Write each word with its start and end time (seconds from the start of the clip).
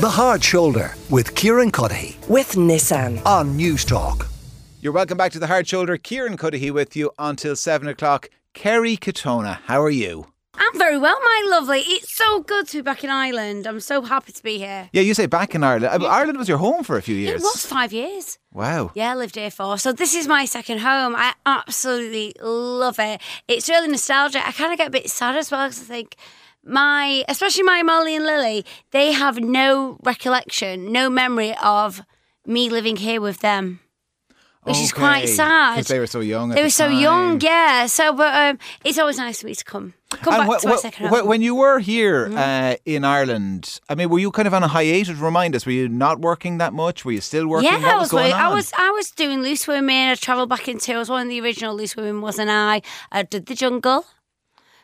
The 0.00 0.08
Hard 0.08 0.42
Shoulder 0.42 0.94
with 1.10 1.34
Kieran 1.34 1.70
Cuddihy 1.70 2.26
with 2.26 2.52
Nissan. 2.52 3.24
on 3.26 3.54
News 3.56 3.84
Talk. 3.84 4.28
You're 4.80 4.94
welcome 4.94 5.18
back 5.18 5.30
to 5.32 5.38
the 5.38 5.46
Hard 5.46 5.68
Shoulder. 5.68 5.98
Kieran 5.98 6.38
Cuddihy 6.38 6.70
with 6.70 6.96
you 6.96 7.10
until 7.18 7.54
seven 7.54 7.86
o'clock. 7.86 8.30
Kerry 8.54 8.96
Katona, 8.96 9.58
how 9.66 9.82
are 9.82 9.90
you? 9.90 10.26
I'm 10.54 10.78
very 10.78 10.96
well, 10.96 11.18
my 11.20 11.48
lovely. 11.50 11.80
It's 11.80 12.14
so 12.14 12.40
good 12.40 12.66
to 12.68 12.78
be 12.78 12.82
back 12.82 13.04
in 13.04 13.10
Ireland. 13.10 13.66
I'm 13.66 13.80
so 13.80 14.00
happy 14.00 14.32
to 14.32 14.42
be 14.42 14.56
here. 14.56 14.88
Yeah, 14.92 15.02
you 15.02 15.12
say 15.12 15.26
back 15.26 15.54
in 15.54 15.62
Ireland. 15.62 16.04
Ireland 16.04 16.38
was 16.38 16.48
your 16.48 16.58
home 16.58 16.82
for 16.82 16.96
a 16.96 17.02
few 17.02 17.14
years. 17.14 17.42
It 17.42 17.44
was 17.44 17.66
five 17.66 17.92
years. 17.92 18.38
Wow. 18.52 18.92
Yeah, 18.94 19.12
I 19.12 19.14
lived 19.16 19.36
here 19.36 19.50
for. 19.50 19.76
So 19.76 19.92
this 19.92 20.14
is 20.14 20.26
my 20.26 20.46
second 20.46 20.78
home. 20.78 21.14
I 21.14 21.34
absolutely 21.44 22.34
love 22.40 22.98
it. 22.98 23.20
It's 23.48 23.68
really 23.68 23.88
nostalgic. 23.88 24.46
I 24.46 24.52
kind 24.52 24.72
of 24.72 24.78
get 24.78 24.88
a 24.88 24.90
bit 24.90 25.10
sad 25.10 25.36
as 25.36 25.50
well 25.50 25.68
because 25.68 25.82
I 25.82 25.84
think 25.84 26.16
my, 26.64 27.24
especially 27.28 27.62
my 27.62 27.82
Molly 27.82 28.16
and 28.16 28.24
Lily, 28.24 28.64
they 28.90 29.12
have 29.12 29.40
no 29.40 29.98
recollection, 30.02 30.92
no 30.92 31.08
memory 31.10 31.54
of 31.62 32.02
me 32.46 32.68
living 32.68 32.96
here 32.96 33.20
with 33.20 33.40
them. 33.40 33.80
Which 34.64 34.76
is 34.76 34.92
quite 34.92 35.26
sad. 35.26 35.76
Because 35.76 35.88
they 35.88 35.98
were 35.98 36.06
so 36.06 36.20
young. 36.20 36.50
They 36.50 36.56
the 36.56 36.62
were 36.64 36.70
so 36.70 36.86
young, 36.88 37.40
yeah. 37.40 37.86
So, 37.86 38.12
but 38.12 38.34
um, 38.34 38.58
it's 38.84 38.98
always 38.98 39.16
nice 39.16 39.40
for 39.40 39.46
me 39.46 39.54
to 39.54 39.64
come. 39.64 39.94
Come 40.10 40.34
And 40.34 40.46
back 40.46 40.58
wh- 40.58 40.60
to 40.60 40.68
my 40.68 40.74
wh- 40.74 40.78
second 40.78 41.06
wh- 41.06 41.10
home. 41.20 41.28
When 41.28 41.40
you 41.40 41.54
were 41.54 41.78
here 41.78 42.30
uh, 42.36 42.76
in 42.84 43.02
Ireland, 43.02 43.80
I 43.88 43.94
mean, 43.94 44.10
were 44.10 44.18
you 44.18 44.30
kind 44.30 44.46
of 44.46 44.52
on 44.52 44.62
a 44.62 44.68
hiatus? 44.68 45.16
Remind 45.16 45.56
us, 45.56 45.64
were 45.64 45.72
you 45.72 45.88
not 45.88 46.20
working 46.20 46.58
that 46.58 46.74
much? 46.74 47.06
Were 47.06 47.12
you 47.12 47.22
still 47.22 47.46
working? 47.48 47.70
Yeah, 47.70 47.78
what 47.78 47.86
I 47.86 47.94
was, 47.94 48.00
was. 48.02 48.10
going 48.10 48.32
on? 48.34 48.38
I 48.40 48.48
was. 48.54 48.70
I 48.76 48.90
was 48.90 49.10
doing 49.12 49.40
loose 49.40 49.66
women. 49.66 50.10
I 50.10 50.14
travelled 50.14 50.50
back 50.50 50.68
into. 50.68 50.92
I 50.92 50.98
was 50.98 51.08
one 51.08 51.22
of 51.22 51.28
the 51.30 51.40
original 51.40 51.74
loose 51.74 51.96
women, 51.96 52.20
wasn't 52.20 52.50
I? 52.50 52.82
I 53.10 53.22
did 53.22 53.46
the 53.46 53.54
jungle 53.54 54.04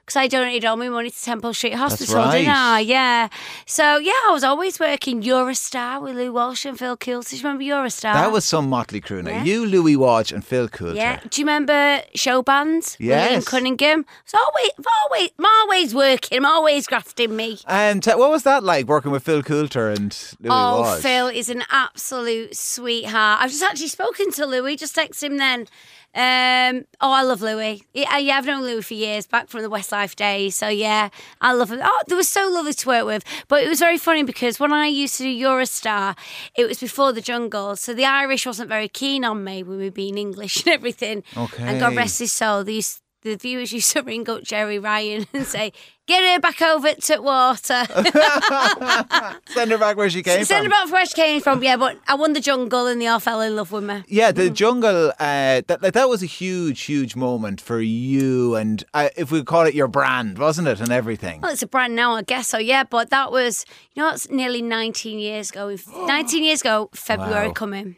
because 0.06 0.16
I 0.16 0.28
donated 0.28 0.64
all 0.64 0.76
my 0.76 0.88
money 0.88 1.10
to 1.10 1.20
Temple 1.22 1.52
Street 1.52 1.74
Hospital, 1.74 2.30
didn't. 2.30 2.48
I? 2.48 2.78
Yeah. 2.78 3.28
So 3.66 3.98
yeah, 3.98 4.12
I 4.28 4.30
was 4.32 4.44
always 4.44 4.78
working 4.78 5.20
You're 5.22 5.50
a 5.50 5.54
Star 5.56 6.00
with 6.00 6.14
Louis 6.14 6.30
Walsh 6.30 6.64
and 6.64 6.78
Phil 6.78 6.96
Coulter. 6.96 7.30
Do 7.30 7.36
you 7.36 7.42
remember 7.42 7.64
You're 7.64 7.84
a 7.84 7.90
Star? 7.90 8.14
That 8.14 8.30
was 8.30 8.44
some 8.44 8.68
motley 8.68 9.00
crew. 9.00 9.20
Now, 9.22 9.32
Yeah. 9.32 9.42
you, 9.44 9.66
Louis 9.66 9.96
Walsh, 9.96 10.30
and 10.30 10.44
Phil 10.46 10.68
Coulter. 10.68 10.94
Yeah. 10.96 11.18
Do 11.28 11.40
you 11.40 11.44
remember 11.44 12.02
show 12.14 12.40
bands? 12.42 12.96
Yes. 13.00 13.44
Cunningham. 13.48 14.06
It's 14.22 14.34
always, 14.34 14.70
I'm 14.78 14.84
always, 15.04 15.30
I'm 15.40 15.46
always 15.46 15.94
working. 15.94 16.38
I'm 16.38 16.46
always 16.46 16.86
grafting 16.86 17.34
me. 17.34 17.58
And 17.66 18.00
t- 18.00 18.12
what 18.14 18.30
was 18.30 18.44
that 18.44 18.62
like 18.62 18.86
working 18.86 19.10
with 19.10 19.24
Phil 19.24 19.42
Coulter 19.42 19.88
and 19.90 20.16
Louis 20.40 20.50
Oh, 20.52 20.80
Walsh? 20.82 21.00
Phil 21.02 21.26
is 21.26 21.48
an 21.48 21.64
absolute 21.70 22.56
sweetheart. 22.56 23.40
I've 23.42 23.50
just 23.50 23.62
actually 23.64 23.88
spoken 23.88 24.30
to 24.32 24.46
Louis, 24.46 24.76
just 24.76 24.94
texted 24.94 25.24
him 25.24 25.36
then. 25.38 25.66
Um, 26.14 26.86
oh, 27.02 27.12
I 27.12 27.22
love 27.24 27.42
Louis. 27.42 27.82
Yeah, 27.92 28.16
yeah, 28.16 28.38
I've 28.38 28.46
known 28.46 28.62
Louis 28.62 28.80
for 28.82 28.94
years, 28.94 29.26
back 29.26 29.48
from 29.48 29.60
the 29.60 29.68
Westlife 29.96 30.16
days. 30.16 30.56
So 30.56 30.68
yeah, 30.68 31.08
I 31.40 31.52
love 31.52 31.70
him. 31.70 31.80
Oh, 31.82 32.02
they 32.08 32.14
were 32.14 32.22
so 32.22 32.48
lovely 32.50 32.72
to 32.74 32.88
work 32.88 33.06
with. 33.06 33.24
But 33.48 33.62
it 33.62 33.68
was 33.68 33.78
very 33.78 33.98
funny 33.98 34.22
because 34.22 34.60
when 34.60 34.72
I 34.72 34.86
used 34.86 35.16
to 35.18 35.24
do 35.24 35.28
You're 35.28 35.60
a 35.60 35.66
Star, 35.66 36.14
it 36.56 36.66
was 36.66 36.78
before 36.80 37.12
the 37.12 37.20
jungle, 37.20 37.76
so 37.76 37.94
the 37.94 38.04
Irish 38.04 38.46
wasn't 38.46 38.68
very 38.68 38.88
keen 38.88 39.24
on 39.24 39.44
me 39.44 39.62
with 39.62 39.78
me 39.78 39.90
being 39.90 40.18
English 40.18 40.64
and 40.64 40.74
everything. 40.74 41.22
Okay. 41.36 41.64
And 41.64 41.80
God 41.80 41.96
rest 41.96 42.18
his 42.18 42.32
soul, 42.32 42.64
these 42.64 43.00
the 43.26 43.36
viewers 43.36 43.72
used 43.72 43.90
to 43.92 44.02
ring 44.02 44.28
up 44.30 44.42
Gerry 44.42 44.78
Ryan 44.78 45.26
and 45.32 45.44
say, 45.46 45.72
"Get 46.06 46.22
her 46.34 46.40
back 46.40 46.62
over 46.62 46.92
to 46.92 47.18
water." 47.20 47.84
Send 49.48 49.70
her 49.70 49.78
back 49.78 49.96
where 49.96 50.08
she 50.10 50.22
came 50.22 50.44
Send 50.44 50.64
from. 50.64 50.72
about 50.72 50.90
where 50.90 51.04
she 51.06 51.14
came 51.14 51.40
from, 51.40 51.62
yeah, 51.62 51.76
but 51.76 51.98
I 52.06 52.14
won 52.14 52.32
the 52.32 52.40
jungle 52.40 52.86
and 52.86 53.00
they 53.00 53.06
all 53.06 53.20
fell 53.20 53.40
in 53.40 53.56
love 53.56 53.72
with 53.72 53.84
me. 53.84 54.04
Yeah, 54.08 54.32
the 54.32 54.50
jungle. 54.50 55.10
Uh, 55.18 55.62
that 55.66 55.78
like, 55.82 55.94
that 55.94 56.08
was 56.08 56.22
a 56.22 56.26
huge, 56.26 56.82
huge 56.82 57.16
moment 57.16 57.60
for 57.60 57.80
you, 57.80 58.54
and 58.56 58.84
uh, 58.94 59.08
if 59.16 59.30
we 59.30 59.42
call 59.42 59.66
it 59.66 59.74
your 59.74 59.88
brand, 59.88 60.38
wasn't 60.38 60.68
it, 60.68 60.80
and 60.80 60.90
everything. 60.92 61.40
Well, 61.40 61.52
it's 61.52 61.62
a 61.62 61.66
brand 61.66 61.96
now, 61.96 62.14
I 62.14 62.22
guess 62.22 62.48
so, 62.48 62.58
yeah, 62.58 62.84
but 62.84 63.10
that 63.10 63.32
was, 63.32 63.64
you 63.94 64.02
know, 64.02 64.10
it's 64.10 64.30
nearly 64.30 64.62
19 64.62 65.18
years 65.18 65.50
ago. 65.50 65.74
19 66.06 66.44
years 66.44 66.60
ago, 66.60 66.90
February 66.94 67.48
Wow. 67.48 67.52
coming. 67.54 67.96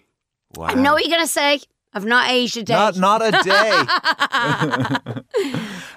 Wow. 0.54 0.66
I 0.68 0.74
know 0.74 0.94
what 0.94 1.04
you're 1.04 1.14
going 1.14 1.26
to 1.26 1.30
say. 1.30 1.60
I've 1.94 2.04
not 2.04 2.30
aged 2.30 2.58
a 2.58 2.62
day. 2.62 2.74
Not 2.74 2.96
not 2.96 3.22
a 3.22 3.30
day. 3.42 5.22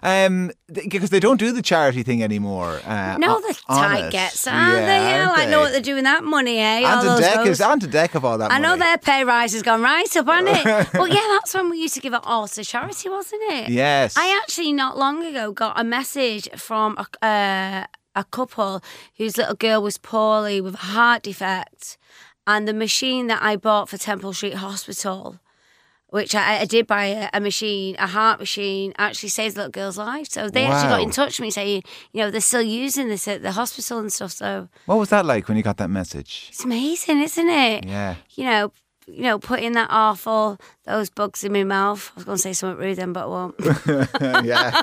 um, 0.25 0.51
because 0.71 1.09
they 1.09 1.19
don't 1.19 1.37
do 1.37 1.51
the 1.51 1.61
charity 1.61 2.01
thing 2.01 2.23
anymore. 2.23 2.79
Uh, 2.85 3.17
no, 3.17 3.41
the 3.41 3.53
tight 3.67 4.09
gets, 4.11 4.47
aren't 4.47 4.73
they? 4.73 4.81
Yeah, 4.81 5.17
Yeah, 5.17 5.27
aren't 5.27 5.39
I 5.39 5.45
know 5.45 5.51
they? 5.51 5.57
what 5.57 5.71
they're 5.73 5.81
doing 5.81 6.05
that 6.05 6.23
money, 6.23 6.59
eh? 6.59 6.81
And 6.85 7.07
the 7.07 7.17
deck 7.19 7.45
is 7.45 7.59
and 7.59 7.91
deck 7.91 8.15
of 8.15 8.23
all 8.23 8.37
that. 8.37 8.51
I 8.51 8.57
know 8.57 8.77
their 8.77 8.97
pay 8.97 9.23
rise 9.25 9.51
has 9.53 9.63
gone 9.63 9.81
right 9.81 10.15
up, 10.15 10.25
hasn't 10.27 10.65
it? 10.65 10.87
but 10.93 11.11
yeah, 11.11 11.27
that's 11.31 11.53
when 11.53 11.69
we 11.69 11.77
used 11.81 11.95
to 11.95 11.99
give 12.01 12.13
it 12.13 12.21
all 12.23 12.47
to 12.47 12.63
charity, 12.63 13.09
wasn't 13.09 13.41
it? 13.51 13.69
Yes. 13.69 14.15
I 14.17 14.39
actually 14.41 14.71
not 14.71 14.97
long 14.97 15.23
ago 15.25 15.51
got 15.51 15.79
a 15.79 15.83
message 15.83 16.49
from 16.55 16.97
a, 16.97 17.25
uh, 17.25 17.85
a 18.15 18.23
couple 18.23 18.81
whose 19.17 19.37
little 19.37 19.55
girl 19.55 19.81
was 19.81 19.97
poorly 19.97 20.61
with 20.61 20.75
a 20.75 20.77
heart 20.77 21.23
defect, 21.23 21.97
and 22.47 22.67
the 22.67 22.73
machine 22.73 23.27
that 23.27 23.43
I 23.43 23.55
bought 23.57 23.89
for 23.89 23.97
Temple 23.97 24.33
Street 24.33 24.55
Hospital. 24.55 25.39
Which 26.11 26.35
I, 26.35 26.59
I 26.59 26.65
did 26.65 26.87
buy 26.87 27.05
a, 27.05 27.29
a 27.33 27.39
machine, 27.39 27.95
a 27.97 28.05
heart 28.05 28.39
machine, 28.39 28.93
actually 28.97 29.29
saves 29.29 29.55
little 29.55 29.71
girl's 29.71 29.97
life. 29.97 30.27
So 30.29 30.49
they 30.49 30.65
actually 30.65 30.89
got 30.89 31.01
in 31.01 31.09
touch 31.09 31.39
with 31.39 31.45
me 31.47 31.51
saying, 31.51 31.83
you 32.11 32.21
know, 32.21 32.29
they're 32.29 32.41
still 32.41 32.61
using 32.61 33.07
this 33.07 33.27
at 33.29 33.41
the 33.41 33.53
hospital 33.53 33.97
and 33.99 34.11
stuff. 34.11 34.31
So 34.33 34.67
What 34.87 34.99
was 34.99 35.07
that 35.09 35.25
like 35.25 35.47
when 35.47 35.55
you 35.55 35.63
got 35.63 35.77
that 35.77 35.89
message? 35.89 36.47
it's 36.49 36.65
amazing, 36.65 37.21
isn't 37.21 37.49
it? 37.49 37.85
Yeah. 37.85 38.15
You 38.35 38.43
know, 38.43 38.71
you 39.07 39.23
know, 39.23 39.39
putting 39.39 39.71
that 39.73 39.87
awful 39.89 40.59
those 40.85 41.09
bugs 41.09 41.43
in 41.45 41.53
my 41.53 41.63
mouth. 41.63 42.11
I 42.11 42.15
was 42.15 42.25
going 42.25 42.35
to 42.37 42.41
say 42.41 42.53
something 42.53 42.77
rude 42.85 42.97
then, 42.97 43.13
but 43.13 43.23
I 43.23 43.27
won't. 43.27 43.55
yeah. 44.45 44.81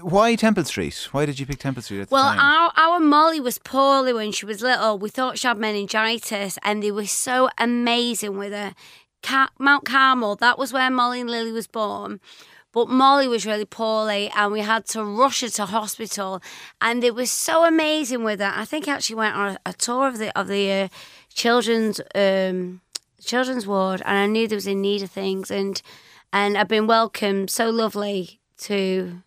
Why 0.00 0.34
Temple 0.36 0.64
Street? 0.64 1.08
Why 1.12 1.26
did 1.26 1.38
you 1.38 1.44
pick 1.44 1.58
Temple 1.58 1.82
Street 1.82 2.00
at 2.00 2.08
the 2.08 2.14
Well, 2.14 2.34
our, 2.38 2.72
our 2.76 2.98
Molly 2.98 3.40
was 3.40 3.58
poorly 3.58 4.12
when 4.14 4.32
she 4.32 4.46
was 4.46 4.62
little. 4.62 4.98
We 4.98 5.10
thought 5.10 5.38
she 5.38 5.46
had 5.46 5.58
meningitis, 5.58 6.58
and 6.62 6.82
they 6.82 6.90
were 6.90 7.06
so 7.06 7.50
amazing 7.58 8.38
with 8.38 8.52
her. 8.52 8.74
Ca- 9.22 9.50
Mount 9.58 9.84
Carmel, 9.84 10.36
that 10.36 10.58
was 10.58 10.72
where 10.72 10.90
Molly 10.90 11.20
and 11.20 11.30
Lily 11.30 11.52
was 11.52 11.66
born. 11.66 12.20
But 12.72 12.88
Molly 12.88 13.26
was 13.26 13.46
really 13.46 13.64
poorly, 13.64 14.30
and 14.36 14.52
we 14.52 14.60
had 14.60 14.84
to 14.88 15.02
rush 15.02 15.40
her 15.40 15.48
to 15.48 15.64
hospital. 15.64 16.42
And 16.80 17.02
they 17.02 17.10
were 17.10 17.24
so 17.26 17.64
amazing 17.64 18.22
with 18.22 18.40
her. 18.40 18.52
I 18.54 18.66
think 18.66 18.86
I 18.86 18.92
actually 18.92 19.16
went 19.16 19.34
on 19.34 19.52
a, 19.52 19.70
a 19.70 19.72
tour 19.72 20.08
of 20.08 20.18
the 20.18 20.38
of 20.38 20.46
the 20.48 20.70
uh, 20.72 20.88
children's 21.32 22.00
um, 22.14 22.82
children's 23.24 23.66
ward, 23.66 24.02
and 24.04 24.18
I 24.18 24.26
knew 24.26 24.46
there 24.46 24.56
was 24.56 24.66
in 24.66 24.82
need 24.82 25.02
of 25.02 25.10
things. 25.10 25.50
And 25.50 25.80
and 26.34 26.58
I've 26.58 26.68
been 26.68 26.86
welcomed 26.86 27.50
so 27.50 27.70
lovely 27.70 28.40
to 28.58 29.22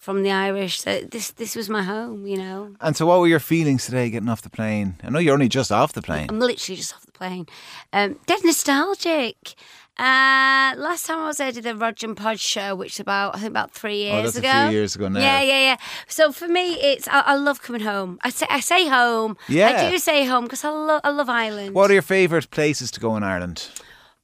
from 0.00 0.22
the 0.22 0.30
Irish. 0.30 0.80
So 0.80 1.00
this 1.00 1.32
this 1.32 1.54
was 1.56 1.68
my 1.68 1.82
home, 1.82 2.26
you 2.26 2.38
know. 2.38 2.76
and 2.80 2.96
so, 2.96 3.04
what 3.04 3.20
were 3.20 3.26
your 3.26 3.40
feelings 3.40 3.84
today 3.84 4.08
getting 4.08 4.28
off 4.28 4.40
the 4.40 4.50
plane? 4.50 4.96
I 5.02 5.10
know 5.10 5.18
you're 5.18 5.34
only 5.34 5.48
just 5.48 5.70
off 5.70 5.92
the 5.92 6.02
plane. 6.02 6.26
I'm 6.30 6.40
literally 6.40 6.76
just 6.76 6.94
off 6.94 7.03
plane. 7.14 7.46
Um, 7.92 8.18
dead 8.26 8.40
nostalgic. 8.44 9.54
Uh, 9.96 10.74
last 10.76 11.06
time 11.06 11.18
I 11.20 11.26
was 11.28 11.36
there, 11.36 11.46
I 11.46 11.50
did 11.52 11.62
the 11.62 11.76
Roger 11.76 12.08
and 12.08 12.16
Pod 12.16 12.40
show, 12.40 12.74
which 12.74 12.94
is 12.94 13.00
about 13.00 13.36
I 13.36 13.38
think 13.38 13.50
about 13.50 13.70
three 13.70 13.98
years 13.98 14.14
Oh, 14.14 14.22
that's 14.22 14.36
a 14.36 14.38
ago. 14.40 14.68
few 14.68 14.76
years 14.78 14.96
ago 14.96 15.08
now. 15.08 15.20
Yeah, 15.20 15.40
yeah, 15.42 15.60
yeah. 15.60 15.76
So 16.08 16.32
for 16.32 16.48
me, 16.48 16.74
it's 16.74 17.06
I, 17.06 17.20
I 17.20 17.36
love 17.36 17.62
coming 17.62 17.82
home. 17.82 18.18
I 18.24 18.30
say 18.30 18.46
I 18.50 18.58
say 18.58 18.88
home. 18.88 19.36
Yeah. 19.48 19.68
I 19.86 19.90
do 19.90 19.98
say 19.98 20.24
home 20.26 20.44
because 20.44 20.64
I 20.64 20.70
love 20.70 21.00
I 21.04 21.10
love 21.10 21.28
Ireland. 21.28 21.76
What 21.76 21.90
are 21.90 21.94
your 21.94 22.02
favourite 22.02 22.50
places 22.50 22.90
to 22.90 23.00
go 23.00 23.16
in 23.16 23.22
Ireland? 23.22 23.68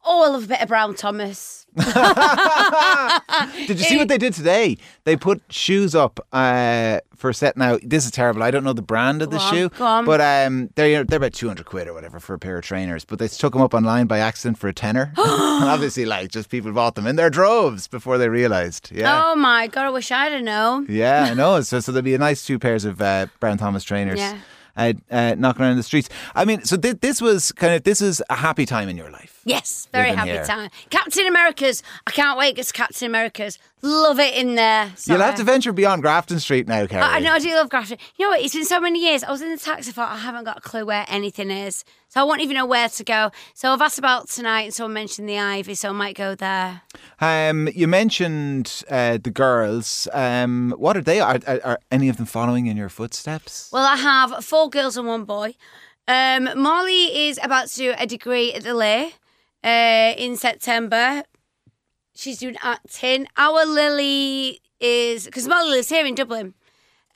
Oh, 0.04 0.24
I 0.24 0.28
love 0.28 0.44
a 0.44 0.48
bit 0.48 0.60
of 0.60 0.66
Brown 0.68 0.94
Thomas. 0.94 1.59
Did 3.66 3.78
you 3.78 3.84
see 3.84 3.96
what 3.96 4.08
they 4.08 4.18
did 4.18 4.32
today? 4.34 4.76
They 5.04 5.16
put 5.16 5.42
shoes 5.50 5.94
up 5.94 6.20
uh, 6.32 7.00
for 7.16 7.32
set. 7.32 7.56
Now 7.56 7.78
this 7.82 8.04
is 8.04 8.10
terrible. 8.10 8.42
I 8.42 8.50
don't 8.50 8.64
know 8.64 8.72
the 8.72 8.82
brand 8.82 9.22
of 9.22 9.30
the 9.30 9.38
on, 9.38 9.54
shoe, 9.54 9.70
but 9.78 10.20
um, 10.20 10.70
they're 10.74 11.04
they're 11.04 11.18
about 11.18 11.32
two 11.32 11.48
hundred 11.48 11.66
quid 11.66 11.88
or 11.88 11.94
whatever 11.94 12.18
for 12.20 12.34
a 12.34 12.38
pair 12.38 12.58
of 12.58 12.64
trainers. 12.64 13.04
But 13.04 13.18
they 13.18 13.28
took 13.28 13.52
them 13.52 13.62
up 13.62 13.74
online 13.74 14.06
by 14.06 14.18
accident 14.18 14.58
for 14.58 14.68
a 14.68 14.72
tenner. 14.72 15.12
and 15.16 15.64
obviously, 15.68 16.04
like 16.06 16.30
just 16.30 16.48
people 16.50 16.72
bought 16.72 16.94
them 16.94 17.06
in 17.06 17.16
their 17.16 17.30
droves 17.30 17.86
before 17.88 18.18
they 18.18 18.28
realised. 18.28 18.90
Yeah. 18.92 19.22
Oh 19.26 19.34
my 19.36 19.66
god, 19.66 19.86
I 19.86 19.90
wish 19.90 20.10
I'd 20.10 20.32
have 20.32 20.42
known. 20.42 20.86
Yeah, 20.88 21.28
I 21.30 21.34
know. 21.34 21.60
So, 21.70 21.78
so 21.78 21.92
there'll 21.92 22.02
be 22.04 22.14
a 22.14 22.18
nice 22.18 22.44
two 22.44 22.58
pairs 22.58 22.84
of 22.84 23.00
uh, 23.00 23.26
Brown 23.38 23.58
Thomas 23.58 23.84
trainers 23.84 24.18
Yeah. 24.18 24.38
uh, 24.76 24.92
uh, 25.10 25.34
knocking 25.38 25.62
around 25.62 25.76
the 25.76 25.82
streets. 25.82 26.08
I 26.34 26.44
mean, 26.44 26.64
so 26.64 26.76
thi- 26.76 26.92
this 26.92 27.20
was 27.20 27.52
kind 27.52 27.74
of 27.74 27.84
this 27.84 28.00
is 28.00 28.22
a 28.30 28.34
happy 28.36 28.66
time 28.66 28.88
in 28.88 28.96
your 28.96 29.10
life. 29.10 29.39
Yes, 29.44 29.88
very 29.92 30.10
Living 30.10 30.18
happy 30.18 30.30
here. 30.32 30.44
time. 30.44 30.70
Captain 30.90 31.26
America's. 31.26 31.82
I 32.06 32.10
can't 32.10 32.38
wait. 32.38 32.58
It's 32.58 32.72
Captain 32.72 33.06
America's. 33.06 33.58
Love 33.82 34.18
it 34.20 34.34
in 34.34 34.54
there. 34.56 34.92
You'll 35.06 35.20
have 35.20 35.36
to 35.36 35.44
venture 35.44 35.72
beyond 35.72 36.02
Grafton 36.02 36.38
Street 36.40 36.68
now, 36.68 36.86
Kerry. 36.86 37.02
I 37.02 37.16
I 37.16 37.20
know 37.20 37.32
I 37.32 37.38
do 37.38 37.48
love 37.54 37.70
Grafton. 37.70 37.96
You 38.18 38.26
know 38.26 38.30
what? 38.32 38.42
It's 38.42 38.54
been 38.54 38.66
so 38.66 38.80
many 38.80 39.02
years. 39.02 39.24
I 39.24 39.30
was 39.30 39.40
in 39.40 39.50
the 39.50 39.56
taxi. 39.56 39.92
Thought 39.92 40.12
I 40.12 40.18
haven't 40.18 40.44
got 40.44 40.58
a 40.58 40.60
clue 40.60 40.84
where 40.84 41.06
anything 41.08 41.50
is, 41.50 41.84
so 42.08 42.20
I 42.20 42.24
won't 42.24 42.42
even 42.42 42.54
know 42.56 42.66
where 42.66 42.90
to 42.90 43.04
go. 43.04 43.30
So 43.54 43.72
I've 43.72 43.80
asked 43.80 43.98
about 43.98 44.28
tonight, 44.28 44.62
and 44.62 44.74
someone 44.74 44.92
mentioned 44.92 45.26
the 45.26 45.38
Ivy, 45.38 45.74
so 45.74 45.88
I 45.88 45.92
might 45.92 46.16
go 46.16 46.34
there. 46.34 46.82
Um, 47.20 47.68
you 47.74 47.88
mentioned 47.88 48.82
uh, 48.90 49.18
the 49.22 49.30
girls. 49.30 50.06
Um, 50.12 50.74
what 50.76 50.98
are 50.98 51.02
they? 51.02 51.20
Are, 51.20 51.38
are, 51.46 51.60
are 51.64 51.78
any 51.90 52.10
of 52.10 52.18
them 52.18 52.26
following 52.26 52.66
in 52.66 52.76
your 52.76 52.90
footsteps? 52.90 53.70
Well, 53.72 53.86
I 53.86 53.96
have 53.96 54.44
four 54.44 54.68
girls 54.68 54.98
and 54.98 55.08
one 55.08 55.24
boy. 55.24 55.54
Um, 56.06 56.50
Molly 56.56 57.28
is 57.28 57.38
about 57.42 57.68
to 57.68 57.76
do 57.76 57.94
a 57.96 58.06
degree 58.06 58.52
at 58.52 58.64
the 58.64 58.74
Lay 58.74 59.14
uh, 59.64 60.14
in 60.16 60.36
September. 60.36 61.24
She's 62.14 62.38
doing 62.38 62.56
acting. 62.62 63.26
Our 63.36 63.64
Lily 63.64 64.60
is 64.80 65.24
because 65.24 65.48
Molly 65.48 65.70
lives 65.70 65.88
here 65.88 66.06
in 66.06 66.14
Dublin. 66.14 66.54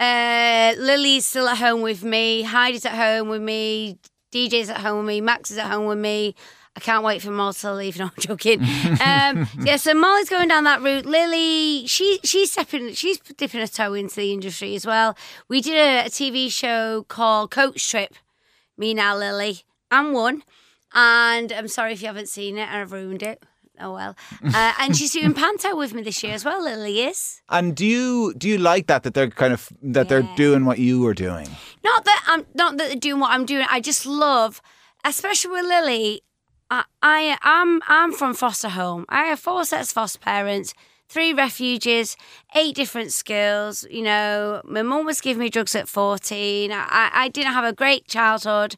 Uh, 0.01 0.75
Lily's 0.79 1.27
still 1.27 1.49
at 1.49 1.59
home 1.59 1.83
with 1.83 2.03
me. 2.03 2.43
Heidi's 2.43 2.85
at 2.87 2.95
home 2.95 3.29
with 3.29 3.43
me. 3.43 3.99
DJ's 4.33 4.69
at 4.69 4.79
home 4.79 4.99
with 4.99 5.07
me. 5.07 5.21
Max 5.21 5.51
is 5.51 5.59
at 5.59 5.71
home 5.71 5.87
with 5.87 5.99
me. 5.99 6.35
I 6.77 6.81
can't 6.81 7.05
wait 7.05 7.23
for 7.23 7.31
Molly 7.31 7.55
to 7.55 7.73
leave. 7.75 7.97
No, 7.99 8.07
I'm 8.07 8.13
joking. 8.19 8.61
Um, 8.61 9.49
yeah, 9.65 9.77
so 9.77 9.95
Molly's 9.95 10.29
going 10.29 10.49
down 10.49 10.65
that 10.65 10.83
route. 10.83 11.07
Lily, 11.07 11.87
she 11.87 12.19
she's 12.25 12.53
stepping, 12.53 12.93
she's 12.95 13.19
dipping 13.19 13.61
a 13.61 13.69
toe 13.69 13.95
into 13.95 14.17
the 14.17 14.33
industry 14.33 14.75
as 14.75 14.85
well. 14.85 15.17
We 15.49 15.61
did 15.61 15.77
a, 15.77 16.07
a 16.07 16.11
TV 16.11 16.51
show 16.51 17.05
called 17.09 17.51
Coach 17.53 17.89
Trip. 17.89 18.15
Me 18.77 18.93
now, 18.93 19.17
Lily, 19.17 19.63
and 19.91 20.13
one. 20.13 20.43
And 20.95 21.53
I'm 21.53 21.69
sorry 21.69 21.93
if 21.93 22.01
you 22.01 22.07
haven't 22.07 22.29
seen 22.29 22.57
it, 22.57 22.69
and 22.69 22.77
I've 22.81 22.93
ruined 22.93 23.23
it. 23.23 23.43
Oh 23.81 23.93
well. 23.93 24.17
Uh, 24.43 24.73
and 24.79 24.97
she's 24.97 25.13
doing 25.13 25.35
Panto 25.43 25.75
with 25.77 25.95
me 25.95 26.03
this 26.03 26.23
year 26.23 26.33
as 26.33 26.45
well. 26.45 26.63
Lily 26.63 27.01
is. 27.03 27.43
And 27.49 27.75
do 27.75 27.85
you 27.85 28.33
do 28.39 28.49
you 28.49 28.59
like 28.59 28.87
that 28.87 29.03
that 29.03 29.15
they're 29.15 29.31
kind 29.31 29.53
of 29.53 29.69
that 29.83 30.09
they're 30.09 30.29
doing 30.37 30.65
what 30.65 30.79
you 30.79 31.01
were 31.01 31.15
doing? 31.15 31.49
Not 31.83 32.05
that 32.05 32.25
I'm 32.29 32.47
not 32.55 32.77
that 32.77 32.89
they're 32.89 32.97
doing 32.97 33.21
what 33.21 33.33
I'm 33.33 33.45
doing. 33.45 33.67
I 33.69 33.81
just 33.81 34.07
love, 34.07 34.63
especially 35.05 35.51
with 35.51 35.67
Lily. 35.67 36.23
I, 36.71 36.85
I 37.03 37.37
I'm 37.43 37.83
I'm 37.89 38.13
from 38.13 38.35
foster 38.35 38.69
home. 38.69 39.07
I 39.09 39.25
have 39.25 39.41
four 39.41 39.65
sets 39.65 39.91
of 39.91 39.95
foster 39.95 40.21
parents, 40.21 40.73
three 41.15 41.33
refuges, 41.33 42.17
eight 42.57 42.75
different 42.75 43.13
skills. 43.13 43.87
You 43.89 44.03
know, 44.03 44.61
my 44.65 44.83
mum 44.83 45.07
was 45.07 45.21
giving 45.21 45.39
me 45.41 45.49
drugs 45.49 45.77
at 45.77 45.89
14. 45.89 46.73
I, 46.73 47.11
I- 47.15 47.29
didn't 47.29 47.53
have 47.53 47.65
a 47.65 47.73
great 47.73 48.09
childhood. 48.09 48.75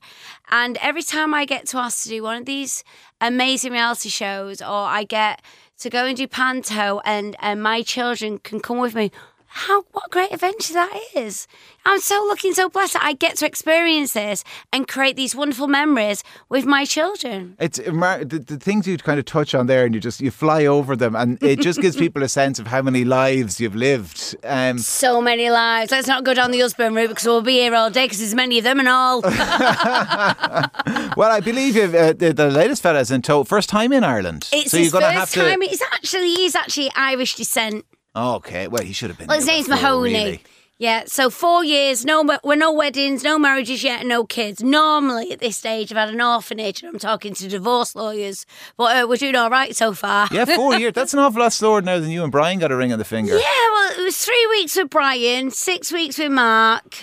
And 0.50 0.77
every 0.83 1.03
time 1.03 1.33
I 1.33 1.47
get 1.47 1.67
to 1.69 1.79
ask 1.79 2.03
to 2.03 2.11
do 2.11 2.23
one 2.23 2.37
of 2.37 2.44
these 2.44 2.85
amazing 3.23 3.73
reality 3.73 4.11
shows 4.11 4.61
or 4.61 4.83
I 5.00 5.05
get 5.05 5.41
to 5.79 5.88
go 5.91 6.05
and 6.05 6.17
do 6.17 6.29
panto 6.29 7.00
and, 7.06 7.37
and 7.41 7.62
my 7.62 7.81
children 7.83 8.39
can 8.39 8.61
come 8.61 8.79
with 8.79 8.94
me, 8.94 9.11
how 9.56 9.82
what 9.93 10.05
a 10.06 10.11
great 10.11 10.32
adventure 10.32 10.75
that 10.75 10.93
is. 11.14 11.49
I'm 11.87 12.00
so 12.00 12.23
lucky 12.29 12.49
and 12.49 12.56
so 12.56 12.69
blessed 12.69 12.93
that 12.93 13.03
I 13.03 13.14
get 13.14 13.37
to 13.38 13.47
experience 13.47 14.12
this 14.12 14.44
and 14.70 14.87
create 14.87 15.17
these 15.17 15.35
wonderful 15.35 15.67
memories 15.67 16.23
with 16.50 16.67
my 16.67 16.85
children. 16.85 17.56
It's 17.58 17.79
the, 17.79 18.44
the 18.47 18.58
things 18.58 18.87
you 18.87 18.99
kind 18.99 19.19
of 19.19 19.25
touch 19.25 19.55
on 19.55 19.67
there, 19.67 19.87
and 19.87 19.94
you 19.94 20.00
just 20.00 20.20
you 20.20 20.31
fly 20.31 20.67
over 20.67 20.94
them, 20.94 21.17
and 21.17 21.43
it 21.43 21.61
just 21.61 21.81
gives 21.81 21.97
people 22.05 22.23
a 22.23 22.29
sense 22.29 22.58
of 22.58 22.67
how 22.67 22.82
many 22.82 23.05
lives 23.05 23.58
you've 23.58 23.75
lived. 23.75 24.37
Um, 24.44 24.79
So 24.79 25.23
many 25.23 25.49
lives. 25.49 25.91
Let's 25.91 26.06
not 26.06 26.23
go 26.25 26.35
down 26.35 26.50
the 26.50 26.61
husband 26.61 26.94
route 26.94 27.08
because 27.08 27.25
we'll 27.25 27.41
be 27.41 27.55
here 27.55 27.75
all 27.75 27.88
day 27.88 28.05
because 28.05 28.19
there's 28.19 28.35
many 28.35 28.58
of 28.58 28.64
them 28.64 28.79
and 28.79 28.88
all. 28.88 29.23
well, 31.17 31.31
I 31.32 31.41
believe 31.43 31.76
you've, 31.76 31.94
uh, 31.94 32.12
the, 32.12 32.35
the 32.35 32.50
latest 32.50 32.82
fella 32.82 33.00
is 33.00 33.11
in 33.11 33.23
tow, 33.23 33.43
first 33.44 33.70
time 33.70 33.93
in 33.93 34.05
Ireland. 34.05 34.49
It's 34.53 34.70
so 34.70 34.76
his 34.76 34.93
you're 34.93 35.00
gonna 35.00 35.14
first 35.14 35.35
have 35.35 35.44
to. 35.44 35.50
time. 35.50 35.62
He's 35.62 35.81
actually 35.81 36.35
he's 36.35 36.55
actually 36.55 36.91
Irish 36.94 37.37
descent. 37.37 37.87
Okay, 38.17 38.67
well, 38.69 38.83
he 38.83 38.93
should 38.93 39.11
have 39.11 39.19
been. 39.19 39.27
Well, 39.27 39.37
his 39.37 39.47
name's 39.47 39.69
before, 39.69 39.83
Mahoney. 39.83 40.13
really. 40.15 40.41
Yeah, 40.79 41.05
so 41.07 41.31
four 41.31 41.65
years, 41.65 42.05
no, 42.05 42.23
we're 42.45 42.55
no 42.55 42.71
weddings, 42.71 43.25
no 43.25 43.39
marriages 43.39 43.83
yet, 43.83 44.05
no 44.05 44.25
kids. 44.25 44.63
Normally 44.63 45.33
at 45.33 45.39
this 45.41 45.57
stage, 45.57 45.91
I've 45.91 45.97
had 45.97 46.11
an 46.11 46.21
orphanage 46.21 46.83
and 46.83 46.93
I'm 46.93 46.99
talking 46.99 47.33
to 47.33 47.49
divorce 47.49 47.95
lawyers, 47.95 48.45
but 48.77 48.95
uh, 48.95 49.07
we're 49.09 49.17
doing 49.17 49.37
all 49.37 49.49
right 49.49 49.75
so 49.75 49.95
far. 49.95 50.29
Yeah, 50.31 50.45
four 50.45 50.75
years. 50.79 50.93
That's 50.93 51.15
an 51.15 51.21
awful 51.21 51.41
lot 51.41 51.55
slower 51.55 51.81
now 51.81 51.99
than 51.99 52.11
you 52.11 52.23
and 52.23 52.31
Brian 52.31 52.59
got 52.59 52.73
a 52.73 52.77
ring 52.77 52.93
on 52.93 52.99
the 52.99 53.07
finger. 53.07 53.39
Yeah, 53.39 53.71
well, 53.73 53.99
it 53.99 54.03
was 54.03 54.19
three 54.23 54.47
weeks 54.51 54.77
with 54.77 54.91
Brian, 54.91 55.51
six 55.51 55.91
weeks 55.91 56.19
with 56.19 56.31
Mark, 56.31 57.03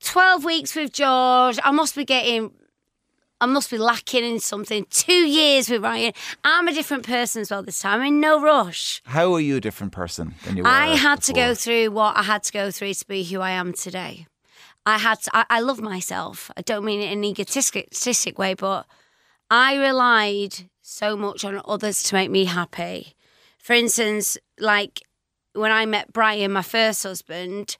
12 0.00 0.44
weeks 0.44 0.74
with 0.74 0.92
George. 0.92 1.60
I 1.62 1.70
must 1.70 1.94
be 1.94 2.04
getting, 2.04 2.50
I 3.40 3.46
must 3.46 3.70
be 3.70 3.78
lacking 3.78 4.24
in 4.24 4.40
something. 4.40 4.86
Two 4.90 5.12
years 5.12 5.68
with 5.68 5.82
Ryan. 5.82 6.12
I'm 6.44 6.68
a 6.68 6.72
different 6.72 7.04
person 7.06 7.42
as 7.42 7.50
well 7.50 7.62
this 7.62 7.80
time. 7.80 8.00
I'm 8.00 8.06
in 8.06 8.20
no 8.20 8.40
rush. 8.40 9.02
How 9.04 9.32
are 9.34 9.40
you 9.40 9.56
a 9.56 9.60
different 9.60 9.92
person 9.92 10.34
than 10.44 10.56
you 10.56 10.62
were? 10.62 10.68
I 10.68 10.94
had 10.96 11.22
to 11.22 11.32
go 11.32 11.54
through 11.54 11.90
what 11.90 12.16
I 12.16 12.22
had 12.22 12.42
to 12.44 12.52
go 12.52 12.70
through 12.70 12.94
to 12.94 13.06
be 13.06 13.24
who 13.24 13.40
I 13.40 13.50
am 13.50 13.72
today. 13.72 14.26
I 14.86 14.98
had 14.98 15.20
to, 15.22 15.30
I, 15.36 15.44
I 15.50 15.60
love 15.60 15.80
myself. 15.80 16.50
I 16.56 16.62
don't 16.62 16.84
mean 16.84 17.00
it 17.00 17.10
in 17.10 17.18
an 17.18 17.24
egotistic 17.24 18.38
way, 18.38 18.54
but 18.54 18.86
I 19.50 19.76
relied 19.76 20.70
so 20.82 21.16
much 21.16 21.44
on 21.44 21.60
others 21.64 22.02
to 22.04 22.14
make 22.14 22.30
me 22.30 22.44
happy. 22.44 23.14
For 23.58 23.72
instance, 23.72 24.36
like 24.58 25.02
when 25.54 25.72
I 25.72 25.86
met 25.86 26.12
Brian, 26.12 26.52
my 26.52 26.62
first 26.62 27.02
husband, 27.02 27.76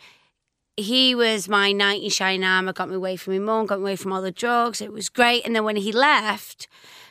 he 0.76 1.14
was 1.14 1.48
my 1.48 1.72
knight 1.72 2.02
in 2.02 2.10
shining 2.10 2.44
armor, 2.44 2.72
got 2.72 2.88
me 2.88 2.96
away 2.96 3.16
from 3.16 3.34
my 3.34 3.38
mum, 3.40 3.66
got 3.66 3.78
me 3.78 3.82
away 3.84 3.96
from 3.96 4.12
all 4.12 4.22
the 4.22 4.30
drugs. 4.32 4.80
It 4.80 4.92
was 4.92 5.08
great. 5.08 5.44
And 5.46 5.54
then 5.54 5.64
when 5.64 5.76
he 5.76 5.92
left, 5.92 6.66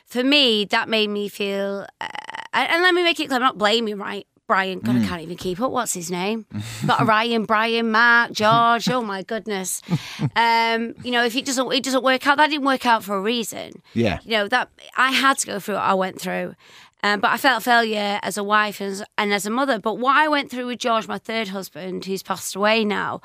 for 0.06 0.22
me, 0.22 0.64
that 0.66 0.88
made 0.88 1.08
me 1.10 1.28
feel. 1.28 1.86
Uh, 2.00 2.06
and 2.52 2.82
let 2.82 2.94
me 2.94 3.02
make 3.02 3.18
it 3.20 3.26
clear, 3.28 3.36
I'm 3.36 3.42
not 3.42 3.58
blaming 3.58 3.96
right. 3.98 4.26
Brian, 4.46 4.80
God, 4.80 4.96
I 4.96 5.06
can't 5.06 5.22
even 5.22 5.38
keep 5.38 5.58
up. 5.58 5.70
What's 5.72 5.94
his 5.94 6.10
name? 6.10 6.44
Got 6.86 7.06
Ryan, 7.06 7.46
Brian, 7.46 7.90
Mark, 7.90 8.32
George. 8.32 8.90
Oh 8.90 9.00
my 9.02 9.22
goodness! 9.22 9.80
Um, 10.36 10.94
you 11.02 11.10
know, 11.12 11.24
if 11.24 11.34
it 11.34 11.46
doesn't, 11.46 11.72
it 11.72 11.82
doesn't 11.82 12.04
work 12.04 12.26
out. 12.26 12.36
That 12.36 12.50
didn't 12.50 12.66
work 12.66 12.84
out 12.84 13.02
for 13.04 13.16
a 13.16 13.20
reason 13.22 13.72
Yeah. 13.94 14.18
you 14.24 14.32
know 14.32 14.48
that 14.48 14.68
I 14.96 15.12
had 15.12 15.38
to 15.38 15.46
go 15.46 15.58
through 15.60 15.76
what 15.76 15.84
I 15.84 15.94
went 15.94 16.20
through. 16.20 16.54
Um, 17.02 17.20
but 17.20 17.30
I 17.30 17.36
felt 17.38 17.62
failure 17.62 18.18
as 18.22 18.36
a 18.36 18.44
wife 18.44 18.80
and 18.80 18.92
as, 18.92 19.02
and 19.18 19.32
as 19.32 19.46
a 19.46 19.50
mother. 19.50 19.78
But 19.78 19.98
what 19.98 20.16
I 20.16 20.28
went 20.28 20.50
through 20.50 20.66
with 20.66 20.78
George, 20.78 21.06
my 21.08 21.18
third 21.18 21.48
husband, 21.48 22.04
who's 22.04 22.22
passed 22.22 22.54
away 22.56 22.84
now, 22.84 23.20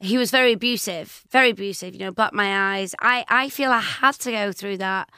he 0.00 0.18
was 0.18 0.30
very 0.30 0.52
abusive, 0.52 1.22
very 1.30 1.50
abusive. 1.50 1.94
You 1.94 2.00
know, 2.00 2.10
blacked 2.10 2.34
my 2.34 2.78
eyes. 2.78 2.94
I 3.00 3.24
I 3.28 3.48
feel 3.48 3.70
I 3.70 3.80
had 3.80 4.14
to 4.20 4.30
go 4.32 4.52
through 4.52 4.78
that 4.78 5.10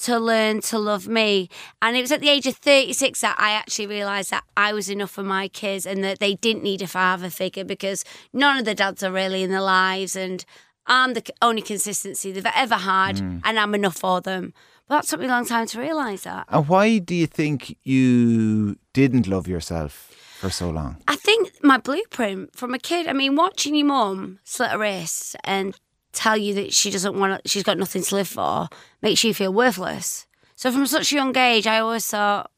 to 0.00 0.18
learn 0.18 0.60
to 0.60 0.78
love 0.78 1.08
me. 1.08 1.48
And 1.82 1.96
it 1.96 2.00
was 2.00 2.12
at 2.12 2.20
the 2.20 2.28
age 2.28 2.46
of 2.46 2.56
36 2.56 3.20
that 3.20 3.36
I 3.38 3.50
actually 3.50 3.88
realised 3.88 4.30
that 4.30 4.44
I 4.56 4.72
was 4.72 4.88
enough 4.88 5.10
for 5.10 5.24
my 5.24 5.48
kids 5.48 5.86
and 5.86 6.04
that 6.04 6.20
they 6.20 6.34
didn't 6.34 6.62
need 6.62 6.82
a 6.82 6.86
father 6.86 7.30
figure 7.30 7.64
because 7.64 8.04
none 8.32 8.58
of 8.58 8.64
the 8.64 8.74
dads 8.74 9.02
are 9.02 9.10
really 9.10 9.42
in 9.42 9.50
their 9.50 9.60
lives. 9.60 10.14
And 10.14 10.44
I'm 10.86 11.14
the 11.14 11.24
only 11.42 11.62
consistency 11.62 12.30
they've 12.30 12.46
ever 12.46 12.76
had 12.76 13.18
hmm. 13.18 13.38
and 13.44 13.58
I'm 13.58 13.74
enough 13.74 13.96
for 13.96 14.20
them. 14.20 14.54
But 14.86 15.00
that 15.00 15.08
took 15.08 15.20
me 15.20 15.26
a 15.26 15.30
long 15.30 15.46
time 15.46 15.66
to 15.66 15.80
realise 15.80 16.22
that. 16.22 16.46
And 16.48 16.68
why 16.68 16.98
do 16.98 17.14
you 17.14 17.26
think 17.26 17.76
you 17.82 18.78
didn't 18.92 19.26
love 19.26 19.48
yourself 19.48 20.14
for 20.38 20.48
so 20.48 20.70
long? 20.70 20.96
I 21.08 21.16
think 21.16 21.47
my 21.62 21.78
blueprint 21.78 22.56
from 22.56 22.74
a 22.74 22.78
kid, 22.78 23.06
I 23.06 23.12
mean, 23.12 23.36
watching 23.36 23.74
your 23.74 23.86
mum 23.86 24.38
slit 24.44 24.70
her 24.70 24.78
wrists 24.78 25.36
and 25.44 25.78
tell 26.12 26.36
you 26.36 26.54
that 26.54 26.72
she 26.72 26.90
doesn't 26.90 27.18
want 27.18 27.42
to, 27.42 27.48
she's 27.48 27.62
got 27.62 27.78
nothing 27.78 28.02
to 28.02 28.14
live 28.14 28.28
for 28.28 28.68
makes 29.02 29.22
you 29.24 29.34
feel 29.34 29.52
worthless. 29.52 30.26
So 30.54 30.72
from 30.72 30.86
such 30.86 31.12
a 31.12 31.16
young 31.16 31.36
age, 31.36 31.66
I 31.66 31.78
always 31.78 32.06
thought, 32.06 32.50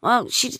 well, 0.00 0.28
she, 0.28 0.54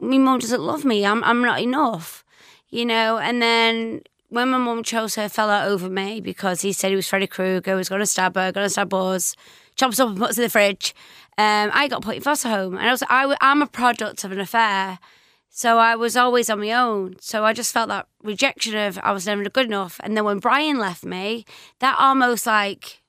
my 0.00 0.18
mum 0.18 0.38
doesn't 0.38 0.60
love 0.60 0.84
me. 0.84 1.04
I'm, 1.04 1.24
I'm 1.24 1.42
not 1.42 1.60
enough, 1.60 2.24
you 2.68 2.84
know. 2.84 3.18
And 3.18 3.42
then 3.42 4.02
when 4.28 4.50
my 4.50 4.58
mum 4.58 4.82
chose 4.82 5.14
her 5.16 5.28
fella 5.28 5.64
over 5.64 5.88
me 5.88 6.20
because 6.20 6.60
he 6.60 6.72
said 6.72 6.90
he 6.90 6.96
was 6.96 7.08
Freddy 7.08 7.26
Krueger, 7.26 7.76
was 7.76 7.88
going 7.88 8.00
to 8.00 8.06
stab 8.06 8.36
her, 8.36 8.52
going 8.52 8.66
to 8.66 8.70
stab 8.70 8.92
us, 8.94 9.34
chops 9.76 9.98
up 9.98 10.08
and 10.08 10.18
puts 10.18 10.38
in 10.38 10.42
the 10.44 10.50
fridge. 10.50 10.94
Um, 11.36 11.70
I 11.72 11.88
got 11.88 12.02
put 12.02 12.16
in 12.16 12.22
foster 12.22 12.48
home, 12.48 12.76
and 12.76 12.88
I 12.88 12.90
was, 12.92 13.02
I 13.08 13.36
am 13.40 13.62
a 13.62 13.66
product 13.66 14.22
of 14.22 14.30
an 14.30 14.40
affair. 14.40 14.98
So 15.56 15.78
I 15.78 15.94
was 15.94 16.16
always 16.16 16.50
on 16.50 16.58
my 16.58 16.72
own. 16.72 17.14
So 17.20 17.44
I 17.44 17.52
just 17.52 17.72
felt 17.72 17.86
that 17.88 18.08
rejection 18.24 18.76
of 18.76 18.98
I 19.04 19.12
was 19.12 19.24
never 19.24 19.48
good 19.48 19.66
enough. 19.66 20.00
And 20.02 20.16
then 20.16 20.24
when 20.24 20.40
Brian 20.40 20.78
left 20.78 21.04
me, 21.04 21.44
that 21.78 21.96
almost 21.96 22.44
like 22.44 23.04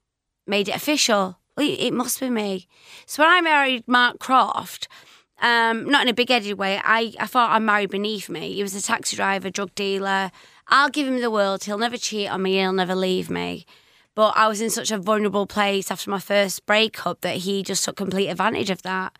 made 0.45 0.69
it 0.69 0.75
official. 0.75 1.39
It 1.57 1.91
must 1.91 2.19
be 2.19 2.29
me. 2.29 2.67
So 3.07 3.23
when 3.23 3.31
I 3.31 3.41
married 3.41 3.87
Mark 3.87 4.19
Croft, 4.19 4.87
um, 5.41 5.89
not 5.89 6.03
in 6.03 6.09
a 6.09 6.13
big 6.13 6.29
headed 6.29 6.59
way, 6.59 6.79
I, 6.83 7.13
I 7.19 7.25
thought 7.25 7.49
I 7.49 7.57
married 7.57 7.89
beneath 7.89 8.29
me. 8.29 8.53
He 8.53 8.61
was 8.61 8.75
a 8.75 8.81
taxi 8.81 9.15
driver, 9.15 9.49
drug 9.49 9.73
dealer. 9.73 10.29
I'll 10.67 10.89
give 10.89 11.07
him 11.07 11.21
the 11.21 11.31
world. 11.31 11.63
He'll 11.63 11.79
never 11.79 11.97
cheat 11.97 12.29
on 12.29 12.43
me. 12.43 12.57
He'll 12.57 12.73
never 12.73 12.93
leave 12.93 13.27
me. 13.27 13.65
But 14.13 14.37
I 14.37 14.47
was 14.47 14.61
in 14.61 14.69
such 14.69 14.91
a 14.91 14.97
vulnerable 14.97 15.45
place 15.45 15.91
after 15.91 16.09
my 16.09 16.19
first 16.19 16.65
breakup 16.65 17.21
that 17.21 17.37
he 17.37 17.63
just 17.63 17.83
took 17.83 17.97
complete 17.97 18.29
advantage 18.29 18.69
of 18.69 18.81
that. 18.83 19.17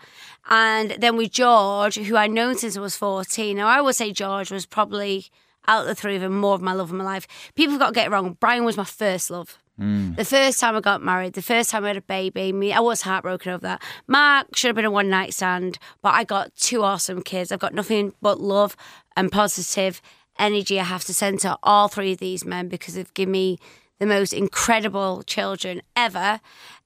And 0.50 0.92
then 1.00 1.18
with 1.18 1.32
George, 1.32 1.96
who 1.96 2.16
I'd 2.16 2.32
known 2.32 2.58
since 2.58 2.78
I 2.78 2.82
was 2.82 2.96
14. 2.96 3.58
Now, 3.58 3.68
I 3.68 3.82
would 3.82 3.96
say 3.96 4.12
George 4.12 4.52
was 4.52 4.66
probably 4.66 5.28
out 5.68 5.82
of 5.82 5.88
the 5.88 5.96
three 5.96 6.16
of 6.16 6.22
them 6.22 6.38
more 6.38 6.54
of 6.56 6.62
my 6.62 6.74
love 6.74 6.92
of 6.92 6.98
my 6.98 7.04
life. 7.04 7.28
People 7.56 7.72
have 7.72 7.80
got 7.80 7.88
to 7.88 7.94
get 7.94 8.08
it 8.08 8.12
wrong. 8.12 8.38
Brian 8.40 8.64
was 8.64 8.78
my 8.78 8.84
first 8.84 9.30
love. 9.30 9.58
Mm. 9.80 10.16
The 10.16 10.24
first 10.24 10.60
time 10.60 10.76
I 10.76 10.80
got 10.80 11.02
married, 11.02 11.34
the 11.34 11.42
first 11.42 11.70
time 11.70 11.84
I 11.84 11.90
had 11.90 11.98
a 11.98 12.02
baby, 12.02 12.54
me, 12.54 12.72
I 12.72 12.80
was 12.80 13.02
heartbroken 13.02 13.52
over 13.52 13.62
that. 13.64 13.82
Mark 14.08 14.56
should 14.56 14.70
have 14.70 14.76
been 14.76 14.86
a 14.86 14.92
one 14.92 15.10
night 15.10 15.34
stand, 15.34 15.78
but 16.02 16.14
I 16.14 16.24
got 16.24 16.56
two 16.56 16.84
awesome 16.84 17.22
kids. 17.22 17.52
I've 17.52 17.60
got 17.60 17.74
nothing 17.74 18.14
but 18.22 18.40
love 18.40 18.78
and 19.18 19.32
positive 19.32 20.02
energy 20.38 20.80
I 20.80 20.84
have 20.84 21.04
to 21.06 21.14
send 21.14 21.40
to 21.42 21.58
all 21.64 21.88
three 21.88 22.14
of 22.14 22.20
these 22.20 22.46
men 22.46 22.68
because 22.68 22.96
they've 22.96 23.14
given 23.14 23.32
me 23.32 23.58
the 24.00 24.06
most 24.06 24.34
incredible 24.34 25.24
children 25.24 25.82
ever. 25.96 26.40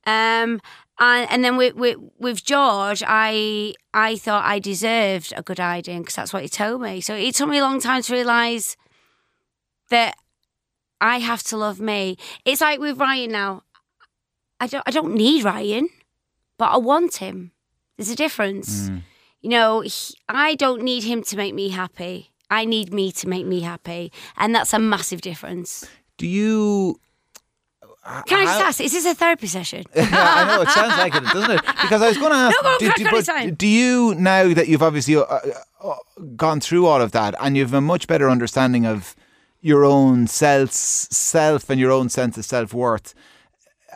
Um, 0.06 0.62
and, 1.00 1.32
and 1.32 1.44
then 1.44 1.56
with, 1.58 1.76
with 1.76 1.98
with 2.20 2.44
George, 2.44 3.02
I 3.08 3.74
I 3.94 4.18
thought 4.18 4.46
I 4.46 4.60
deserved 4.60 5.34
a 5.36 5.42
good 5.42 5.60
idea 5.60 6.00
because 6.00 6.16
that's 6.16 6.34
what 6.34 6.44
he 6.44 6.50
told 6.50 6.82
me. 6.82 7.02
So 7.02 7.16
it 7.16 7.36
took 7.36 7.50
me 7.50 7.60
a 7.60 7.64
long 7.64 7.80
time 7.80 8.02
to 8.02 8.14
realise 8.14 8.76
that 9.90 10.16
I 11.00 11.20
have 11.20 11.44
to 11.44 11.58
love 11.58 11.80
me. 11.80 12.18
It's 12.46 12.62
like 12.62 12.80
with 12.80 13.00
Ryan 13.00 13.32
now. 13.32 13.64
I 14.60 14.68
don't 14.68 14.84
I 14.86 14.92
don't 14.92 15.16
need 15.16 15.46
Ryan, 15.46 15.88
but 16.58 16.66
I 16.66 16.78
want 16.78 17.16
him. 17.18 17.52
There's 17.98 18.10
a 18.10 18.16
difference. 18.16 18.90
You 19.42 19.50
know, 19.50 19.82
he, 19.82 20.16
I 20.28 20.56
don't 20.56 20.84
need 20.84 21.04
him 21.06 21.24
to 21.24 21.38
make 21.38 21.56
me 21.56 21.70
happy. 21.70 22.32
I 22.50 22.66
need 22.66 22.94
me 22.94 23.12
to 23.14 23.28
make 23.30 23.46
me 23.46 23.62
happy, 23.62 24.12
and 24.36 24.54
that's 24.54 24.74
a 24.74 24.80
massive 24.80 25.22
difference. 25.22 25.88
Do 26.20 26.28
you? 26.28 27.00
Can 28.26 28.40
I 28.40 28.44
just 28.46 28.60
how- 28.62 28.68
ask? 28.68 28.82
Is 28.82 28.92
this 28.92 29.06
a 29.06 29.14
therapy 29.16 29.48
session? 29.48 29.84
yeah, 29.96 30.08
I 30.12 30.46
know 30.56 30.62
it 30.62 30.70
sounds 30.70 30.98
like 30.98 31.14
it, 31.16 31.24
doesn't 31.24 31.52
it? 31.52 31.62
Because 31.82 32.02
I 32.02 32.08
was 32.08 32.18
going 32.18 32.32
to 32.32 32.38
ask, 32.38 32.56
No, 32.56 32.62
go 32.64 32.70
on, 32.70 32.80
do, 32.80 32.86
crack 32.86 32.98
do- 33.26 33.34
but 33.48 33.58
do 33.58 33.68
you 33.68 34.16
now 34.16 34.54
that 34.54 34.68
you've 34.68 34.82
obviously 34.84 35.16
uh, 35.16 35.22
uh, 35.24 35.96
gone 36.36 36.60
through 36.60 36.86
all 36.86 37.02
of 37.02 37.12
that 37.12 37.36
and 37.40 37.56
you've 37.58 37.74
a 37.74 37.82
much 37.82 38.08
better 38.08 38.30
understanding 38.30 38.86
of 38.86 39.16
your 39.62 39.86
own 39.86 40.26
self, 40.28 40.72
self 40.72 41.70
and 41.70 41.80
your 41.80 41.92
own 41.92 42.10
sense 42.10 42.38
of 42.38 42.46
self 42.46 42.74
worth, 42.74 43.14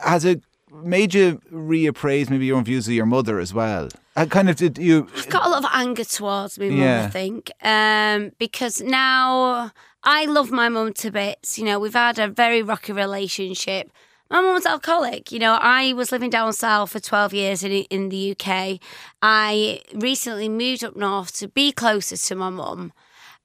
has 0.02 0.24
it 0.24 0.42
made 0.72 1.14
you 1.14 1.40
reappraise 1.52 2.30
maybe 2.30 2.46
your 2.46 2.56
own 2.58 2.64
views 2.64 2.86
of 2.86 2.94
your 2.94 3.06
mother 3.06 3.38
as 3.40 3.52
well? 3.54 3.88
I 4.16 4.26
kind 4.26 4.48
of 4.48 4.56
did 4.56 4.78
you? 4.78 5.08
I've 5.16 5.28
got 5.28 5.44
a 5.46 5.48
lot 5.48 5.64
of 5.64 5.70
anger 5.72 6.04
towards 6.04 6.56
me 6.58 6.68
mum, 6.70 6.78
Yeah. 6.78 7.04
I 7.06 7.10
think, 7.10 7.50
um, 7.62 8.30
because 8.38 8.80
now 8.80 9.72
I 10.04 10.26
love 10.26 10.50
my 10.50 10.68
mum 10.68 10.92
to 10.94 11.10
bits. 11.10 11.58
You 11.58 11.64
know, 11.64 11.78
we've 11.78 11.94
had 11.94 12.18
a 12.18 12.28
very 12.28 12.62
rocky 12.62 12.92
relationship. 12.92 13.90
My 14.30 14.42
mum 14.42 14.54
was 14.54 14.66
alcoholic. 14.66 15.32
You 15.32 15.38
know, 15.38 15.58
I 15.60 15.94
was 15.94 16.12
living 16.12 16.28
down 16.28 16.52
south 16.52 16.92
for 16.92 17.00
12 17.00 17.32
years 17.32 17.64
in, 17.64 17.72
in 17.72 18.10
the 18.10 18.32
UK. 18.32 18.80
I 19.22 19.80
recently 19.94 20.48
moved 20.50 20.84
up 20.84 20.94
north 20.94 21.34
to 21.38 21.48
be 21.48 21.72
closer 21.72 22.16
to 22.16 22.34
my 22.34 22.50
mum, 22.50 22.92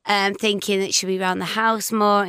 um, 0.06 0.34
thinking 0.34 0.82
that 0.82 0.94
she'd 0.94 1.08
be 1.08 1.20
around 1.20 1.40
the 1.40 1.46
house 1.46 1.92
more. 1.94 2.28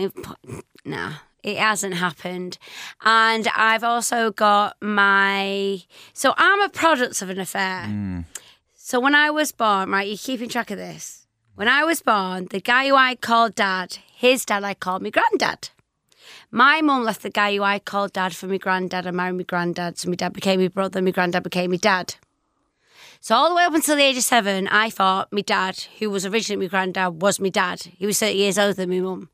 Nah, 0.85 1.15
it 1.43 1.59
hasn't 1.59 1.95
happened. 1.95 2.57
And 3.03 3.49
I've 3.57 3.85
also 3.85 4.31
got 4.31 4.77
my. 4.81 5.83
So 6.13 6.35
I'm 6.37 6.61
a 6.61 6.69
product 6.69 7.21
of 7.21 7.31
an 7.31 7.41
affair. 7.41 8.25
So 8.77 9.01
when 9.01 9.15
I 9.15 9.31
was 9.31 9.53
born, 9.53 9.91
right, 9.91 10.07
you're 10.07 10.17
keeping 10.17 10.49
track 10.49 10.71
of 10.71 10.79
this. 10.79 11.20
When 11.61 11.69
I 11.69 11.85
was 11.85 12.00
born, 12.00 12.47
the 12.47 12.59
guy 12.62 12.88
who 12.88 12.95
I 12.95 13.14
called 13.14 13.55
dad, 13.55 13.99
his 14.14 14.47
dad 14.47 14.64
I 14.64 14.73
called 14.73 15.02
me 15.02 15.11
granddad. 15.11 15.69
My 16.50 16.81
mum 16.81 17.05
left 17.05 17.21
the 17.21 17.29
guy 17.29 17.55
who 17.55 17.62
I 17.62 17.79
called 17.79 18.14
dad 18.14 18.35
for 18.35 18.47
my 18.47 18.57
granddad 18.57 19.05
and 19.05 19.14
married 19.14 19.37
my 19.37 19.43
granddad. 19.43 19.99
So 19.99 20.09
my 20.09 20.14
dad 20.14 20.33
became 20.33 20.61
my 20.61 20.69
brother, 20.69 21.02
my 21.02 21.11
granddad 21.11 21.43
became 21.43 21.73
my 21.73 21.76
dad. 21.76 22.14
So 23.21 23.35
all 23.35 23.50
the 23.50 23.55
way 23.57 23.64
up 23.64 23.75
until 23.75 23.97
the 23.97 24.02
age 24.02 24.17
of 24.17 24.23
seven, 24.23 24.69
I 24.69 24.88
thought 24.88 25.35
my 25.35 25.43
dad, 25.43 25.85
who 25.99 26.09
was 26.09 26.25
originally 26.25 26.64
my 26.64 26.71
granddad, 26.71 27.21
was 27.21 27.38
my 27.38 27.50
dad. 27.50 27.83
He 27.83 28.07
was 28.07 28.19
30 28.19 28.38
years 28.38 28.59
older 28.59 28.73
than 28.73 28.88
my 28.88 29.00
mum. 29.00 29.29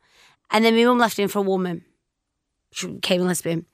And 0.50 0.64
then 0.64 0.74
my 0.74 0.82
mum 0.82 0.98
left 0.98 1.20
him 1.20 1.28
for 1.28 1.38
a 1.38 1.42
woman. 1.42 1.84
She 2.72 2.88
became 2.88 3.20
a 3.20 3.26
lesbian. 3.26 3.66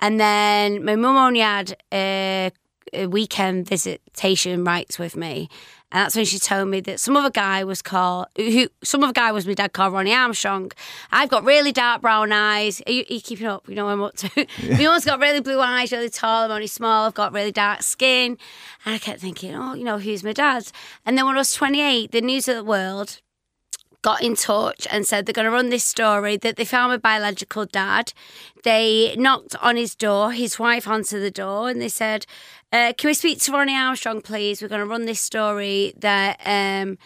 And 0.00 0.18
then 0.18 0.82
my 0.82 0.96
mum 0.96 1.16
only 1.16 1.40
had 1.40 1.76
a, 1.92 2.52
a 2.94 3.06
weekend 3.06 3.68
visitation 3.68 4.64
rights 4.64 4.98
with 4.98 5.14
me. 5.14 5.50
And 5.92 6.00
that's 6.00 6.16
when 6.16 6.24
she 6.24 6.38
told 6.38 6.68
me 6.68 6.80
that 6.80 7.00
some 7.00 7.16
other 7.16 7.30
guy 7.30 7.64
was 7.64 7.82
called, 7.82 8.26
who 8.36 8.68
some 8.82 9.04
other 9.04 9.12
guy 9.12 9.30
was 9.30 9.46
my 9.46 9.52
dad 9.52 9.74
called 9.74 9.92
Ronnie 9.92 10.14
Armstrong. 10.14 10.72
I've 11.10 11.28
got 11.28 11.44
really 11.44 11.70
dark 11.70 12.00
brown 12.00 12.32
eyes. 12.32 12.82
Are 12.86 12.92
you, 12.92 13.04
are 13.10 13.12
you 13.12 13.20
keeping 13.20 13.46
up? 13.46 13.68
You 13.68 13.74
know 13.74 13.84
what 13.84 13.92
I'm 13.92 14.02
up 14.02 14.16
to. 14.16 14.30
my 14.70 14.82
mum's 14.82 15.04
got 15.04 15.20
really 15.20 15.40
blue 15.40 15.60
eyes, 15.60 15.92
really 15.92 16.08
tall. 16.08 16.44
I'm 16.44 16.50
only 16.50 16.66
small. 16.66 17.06
I've 17.06 17.14
got 17.14 17.32
really 17.32 17.52
dark 17.52 17.82
skin. 17.82 18.38
And 18.86 18.94
I 18.94 18.98
kept 18.98 19.20
thinking, 19.20 19.54
oh, 19.54 19.74
you 19.74 19.84
know, 19.84 19.98
who's 19.98 20.24
my 20.24 20.32
dad? 20.32 20.70
And 21.04 21.18
then 21.18 21.26
when 21.26 21.34
I 21.34 21.38
was 21.38 21.52
28, 21.52 22.10
the 22.10 22.22
News 22.22 22.48
of 22.48 22.56
the 22.56 22.64
World 22.64 23.20
got 24.02 24.22
in 24.22 24.34
touch 24.34 24.86
and 24.90 25.06
said 25.06 25.24
they're 25.24 25.32
going 25.32 25.46
to 25.46 25.50
run 25.50 25.70
this 25.70 25.84
story 25.84 26.36
that 26.36 26.56
they 26.56 26.64
found 26.64 26.90
my 26.90 26.96
biological 26.96 27.64
dad. 27.64 28.12
They 28.64 29.14
knocked 29.16 29.56
on 29.62 29.76
his 29.76 29.94
door, 29.94 30.32
his 30.32 30.58
wife 30.58 30.86
answered 30.88 31.20
the 31.20 31.30
door, 31.30 31.70
and 31.70 31.80
they 31.80 31.88
said, 31.88 32.26
uh, 32.72 32.92
Can 32.98 33.08
we 33.08 33.14
speak 33.14 33.40
to 33.40 33.52
Ronnie 33.52 33.76
Armstrong, 33.76 34.20
please? 34.20 34.60
We're 34.60 34.68
going 34.68 34.80
to 34.80 34.86
run 34.86 35.06
this 35.06 35.20
story 35.20 35.94
that 35.98 36.40
um, 36.44 36.98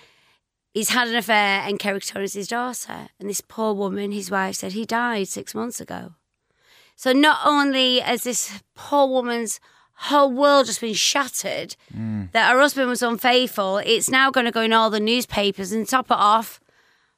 he's 0.72 0.90
had 0.90 1.08
an 1.08 1.16
affair 1.16 1.62
and 1.66 1.78
Kerry 1.78 2.00
Torres 2.00 2.34
his 2.34 2.48
daughter. 2.48 3.08
And 3.20 3.28
this 3.28 3.40
poor 3.42 3.74
woman, 3.74 4.12
his 4.12 4.30
wife, 4.30 4.56
said 4.56 4.72
he 4.72 4.84
died 4.86 5.28
six 5.28 5.54
months 5.54 5.80
ago. 5.80 6.14
So 6.96 7.12
not 7.12 7.40
only 7.44 7.98
has 8.00 8.24
this 8.24 8.60
poor 8.74 9.06
woman's 9.06 9.60
whole 9.98 10.32
world 10.32 10.66
just 10.66 10.80
been 10.80 10.94
shattered, 10.94 11.76
that 12.32 12.52
her 12.52 12.60
husband 12.60 12.88
was 12.88 13.02
unfaithful, 13.02 13.78
it's 13.78 14.08
now 14.10 14.30
going 14.30 14.46
to 14.46 14.52
go 14.52 14.62
in 14.62 14.72
all 14.72 14.88
the 14.88 15.00
newspapers 15.00 15.72
and 15.72 15.86
top 15.86 16.06
it 16.06 16.16
off. 16.16 16.58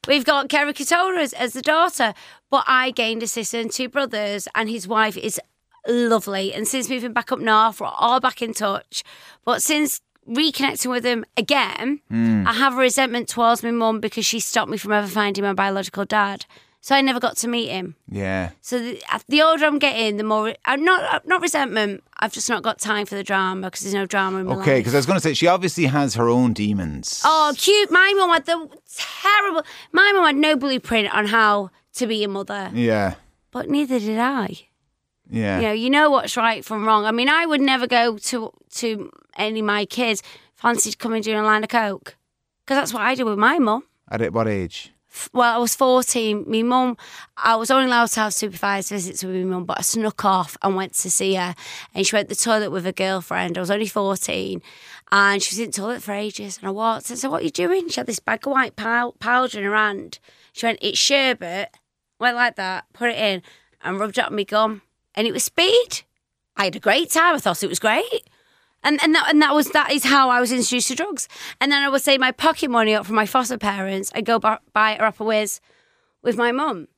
We've 0.08 0.24
got 0.24 0.48
Kerry 0.48 0.72
Katona 0.72 1.18
as, 1.18 1.34
as 1.34 1.52
the 1.52 1.60
daughter, 1.60 2.14
but 2.50 2.64
I 2.66 2.92
gained 2.92 3.22
a 3.22 3.26
sister 3.26 3.60
and 3.60 3.70
two 3.70 3.90
brothers, 3.90 4.48
and 4.54 4.70
his 4.70 4.88
wife 4.88 5.18
is 5.18 5.38
lovely. 5.86 6.54
And 6.54 6.66
since 6.66 6.88
moving 6.88 7.12
back 7.12 7.30
up 7.30 7.40
north, 7.40 7.78
we're 7.78 7.88
all 7.88 8.18
back 8.18 8.40
in 8.40 8.54
touch. 8.54 9.04
But 9.44 9.62
since 9.62 10.00
reconnecting 10.26 10.88
with 10.88 11.04
him 11.04 11.26
again, 11.36 12.00
hmm. 12.08 12.44
I 12.46 12.54
have 12.54 12.72
a 12.72 12.78
resentment 12.78 13.28
towards 13.28 13.62
my 13.62 13.70
mum 13.70 14.00
because 14.00 14.24
she 14.24 14.40
stopped 14.40 14.70
me 14.70 14.78
from 14.78 14.92
ever 14.92 15.06
finding 15.06 15.44
my 15.44 15.52
biological 15.52 16.06
dad. 16.06 16.46
So 16.80 16.94
I 16.94 17.00
never 17.00 17.18
got 17.20 17.36
to 17.38 17.48
meet 17.48 17.68
him. 17.68 17.96
Yeah. 18.08 18.50
So 18.60 18.78
the, 18.78 19.02
uh, 19.12 19.18
the 19.28 19.42
older 19.42 19.66
I'm 19.66 19.78
getting, 19.78 20.16
the 20.16 20.22
more 20.24 20.54
I'm 20.64 20.84
not 20.84 21.02
uh, 21.14 21.20
not 21.26 21.42
resentment. 21.42 22.02
I've 22.20 22.32
just 22.32 22.48
not 22.48 22.62
got 22.62 22.78
time 22.78 23.04
for 23.04 23.14
the 23.16 23.24
drama 23.24 23.66
because 23.66 23.80
there's 23.82 23.94
no 23.94 24.06
drama 24.06 24.38
in 24.38 24.46
my 24.46 24.54
life. 24.54 24.62
Okay, 24.62 24.78
because 24.80 24.94
I 24.94 24.98
was 24.98 25.06
going 25.06 25.16
to 25.16 25.20
say 25.20 25.34
she 25.34 25.46
obviously 25.48 25.86
has 25.86 26.14
her 26.14 26.28
own 26.28 26.52
demons. 26.52 27.20
Oh, 27.24 27.52
cute. 27.56 27.90
My 27.90 28.12
mum 28.16 28.30
had 28.30 28.46
the 28.46 28.68
terrible. 28.96 29.62
My 29.92 30.12
mum 30.14 30.24
had 30.24 30.36
no 30.36 30.56
blueprint 30.56 31.12
on 31.14 31.26
how 31.26 31.70
to 31.94 32.06
be 32.06 32.22
a 32.24 32.28
mother, 32.28 32.70
Yeah. 32.72 33.14
but 33.50 33.68
neither 33.68 33.98
did 33.98 34.18
I. 34.18 34.48
Yeah. 35.30 35.60
You 35.60 35.66
know, 35.66 35.72
you 35.72 35.90
know 35.90 36.10
what's 36.10 36.36
right 36.36 36.64
from 36.64 36.86
wrong. 36.86 37.04
I 37.04 37.10
mean, 37.10 37.28
I 37.28 37.44
would 37.44 37.60
never 37.60 37.86
go 37.86 38.16
to 38.18 38.52
to 38.76 39.10
any 39.36 39.60
of 39.60 39.66
my 39.66 39.84
kids 39.84 40.22
fancied 40.54 40.98
coming 40.98 41.22
doing 41.22 41.38
a 41.38 41.42
line 41.44 41.62
of 41.64 41.68
coke 41.70 42.16
because 42.64 42.76
that's 42.76 42.94
what 42.94 43.02
I 43.02 43.14
did 43.14 43.24
with 43.24 43.38
my 43.38 43.58
mum. 43.58 43.84
At 44.10 44.32
what 44.32 44.48
age? 44.48 44.92
Well, 45.32 45.54
I 45.54 45.58
was 45.58 45.74
14. 45.74 46.44
My 46.46 46.62
mum, 46.62 46.96
I 47.36 47.56
was 47.56 47.70
only 47.70 47.86
allowed 47.86 48.10
to 48.10 48.20
have 48.20 48.34
supervised 48.34 48.90
visits 48.90 49.24
with 49.24 49.34
my 49.34 49.42
mum, 49.42 49.64
but 49.64 49.78
I 49.78 49.82
snuck 49.82 50.24
off 50.24 50.56
and 50.62 50.76
went 50.76 50.94
to 50.94 51.10
see 51.10 51.34
her. 51.34 51.54
And 51.94 52.06
she 52.06 52.14
went 52.14 52.28
to 52.28 52.34
the 52.34 52.40
toilet 52.40 52.70
with 52.70 52.86
a 52.86 52.92
girlfriend. 52.92 53.56
I 53.56 53.60
was 53.60 53.70
only 53.70 53.86
14. 53.86 54.62
And 55.10 55.42
she 55.42 55.54
was 55.54 55.58
in 55.58 55.70
the 55.70 55.76
toilet 55.76 56.02
for 56.02 56.12
ages. 56.12 56.58
And 56.58 56.68
I 56.68 56.70
walked 56.70 57.10
and 57.10 57.18
said, 57.18 57.30
What 57.30 57.42
are 57.42 57.44
you 57.44 57.50
doing? 57.50 57.88
She 57.88 58.00
had 58.00 58.06
this 58.06 58.18
bag 58.18 58.46
of 58.46 58.52
white 58.52 58.76
powder 58.76 59.58
in 59.58 59.64
her 59.64 59.74
hand. 59.74 60.18
She 60.52 60.66
went, 60.66 60.78
It's 60.82 60.98
sherbet. 60.98 61.70
Went 62.20 62.36
like 62.36 62.56
that, 62.56 62.84
put 62.92 63.10
it 63.10 63.18
in, 63.18 63.42
and 63.82 64.00
rubbed 64.00 64.18
it 64.18 64.24
on 64.24 64.34
my 64.34 64.42
gum. 64.42 64.82
And 65.14 65.26
it 65.26 65.32
was 65.32 65.44
speed. 65.44 66.02
I 66.56 66.64
had 66.64 66.76
a 66.76 66.80
great 66.80 67.10
time. 67.10 67.36
I 67.36 67.38
thought 67.38 67.62
it 67.62 67.68
was 67.68 67.78
great. 67.78 68.28
And 68.84 69.02
and 69.02 69.14
that 69.14 69.28
and 69.30 69.42
that 69.42 69.54
was 69.54 69.70
that 69.70 69.90
is 69.92 70.04
how 70.04 70.30
I 70.30 70.40
was 70.40 70.52
introduced 70.52 70.88
to 70.88 70.94
drugs. 70.94 71.28
And 71.60 71.72
then 71.72 71.82
I 71.82 71.88
would 71.88 72.02
save 72.02 72.20
my 72.20 72.30
pocket 72.32 72.70
money 72.70 72.94
up 72.94 73.06
from 73.06 73.16
my 73.16 73.26
foster 73.26 73.58
parents 73.58 74.10
and 74.14 74.24
go 74.24 74.38
bu- 74.38 74.56
buy 74.72 74.96
a 74.96 75.02
rapper 75.02 75.24
whiz 75.24 75.60
with 76.22 76.36
my 76.36 76.52
mum. 76.52 76.88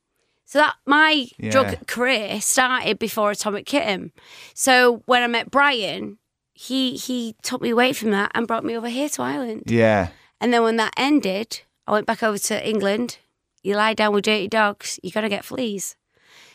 So 0.45 0.59
that 0.59 0.75
my 0.85 1.27
Yeah. 1.39 1.51
drug 1.51 1.87
career 1.87 2.41
started 2.41 2.99
before 2.99 3.31
Atomic 3.31 3.67
Kitten. 3.67 4.13
So 4.53 5.03
when 5.07 5.23
I 5.23 5.27
met 5.27 5.51
Brian, 5.51 6.19
he 6.53 6.97
he 6.97 7.35
took 7.43 7.63
me 7.63 7.71
away 7.71 7.93
from 7.95 8.11
that 8.11 8.31
and 8.35 8.47
brought 8.47 8.65
me 8.65 8.77
over 8.77 8.89
here 8.89 9.09
to 9.09 9.23
Ireland. 9.23 9.63
Yeah. 9.67 10.09
And 10.41 10.53
then 10.53 10.63
when 10.63 10.77
that 10.77 10.93
ended, 10.97 11.63
I 11.87 11.93
went 11.93 12.07
back 12.07 12.23
over 12.23 12.39
to 12.39 12.69
England. 12.69 13.19
You 13.63 13.75
lie 13.77 13.95
down 13.95 14.13
with 14.13 14.25
dirty 14.25 14.49
dogs, 14.49 14.99
you 15.03 15.11
gotta 15.11 15.29
get 15.29 15.45
fleas. 15.45 15.97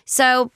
So 0.05 0.51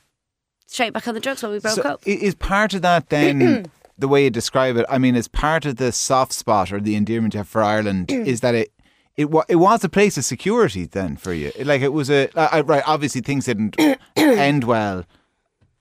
straight 0.68 0.94
back 0.94 1.08
on 1.08 1.14
the 1.16 1.20
drugs 1.20 1.42
when 1.42 1.52
we 1.54 1.60
broke 1.60 1.76
So 1.76 1.82
up. 1.84 2.02
is 2.06 2.36
part 2.36 2.74
of 2.76 2.82
that 2.84 3.10
then 3.10 3.66
the 4.00 4.08
way 4.08 4.24
you 4.24 4.30
describe 4.30 4.78
it? 4.78 4.86
I 4.90 4.98
mean, 4.98 5.16
is 5.16 5.28
part 5.28 5.66
of 5.66 5.76
the 5.76 5.92
soft 5.92 6.34
spot 6.34 6.72
or 6.72 6.80
the 6.80 6.96
endearment 6.96 7.34
you 7.34 7.40
have 7.40 7.48
for 7.48 7.62
Ireland 7.64 8.12
is 8.34 8.40
that 8.42 8.56
it 8.56 8.72
it 9.18 9.30
wa- 9.30 9.46
it 9.50 9.58
was 9.58 9.84
a 9.84 9.90
place 9.90 10.18
of 10.18 10.26
security 10.26 10.86
then 10.86 11.18
for 11.18 11.34
you. 11.34 11.52
Like 11.64 11.82
it 11.82 11.94
was 11.94 12.10
a 12.10 12.30
uh, 12.38 12.64
right. 12.64 12.84
Obviously, 12.88 13.22
things 13.22 13.46
didn't 13.46 13.76
end 14.16 14.64
well 14.64 15.06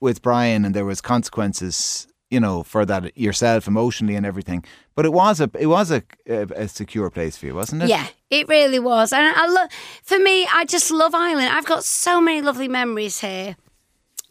with 0.00 0.22
Brian, 0.22 0.64
and 0.64 0.74
there 0.74 0.84
was 0.84 1.00
consequences. 1.00 2.06
You 2.30 2.40
know, 2.40 2.62
for 2.62 2.84
that 2.84 3.16
yourself 3.16 3.66
emotionally 3.66 4.14
and 4.14 4.26
everything. 4.26 4.62
But 4.94 5.06
it 5.06 5.14
was 5.14 5.40
a 5.40 5.48
it 5.58 5.68
was 5.68 5.90
a, 5.90 6.02
a, 6.28 6.42
a 6.64 6.68
secure 6.68 7.08
place 7.08 7.38
for 7.38 7.46
you, 7.46 7.54
wasn't 7.54 7.84
it? 7.84 7.88
Yeah, 7.88 8.06
it 8.28 8.46
really 8.48 8.78
was. 8.78 9.14
And 9.14 9.34
I 9.34 9.46
love, 9.46 9.70
for 10.02 10.18
me, 10.18 10.46
I 10.52 10.66
just 10.66 10.90
love 10.90 11.14
Ireland. 11.14 11.48
I've 11.50 11.64
got 11.64 11.84
so 11.84 12.20
many 12.20 12.42
lovely 12.42 12.68
memories 12.68 13.20
here. 13.20 13.56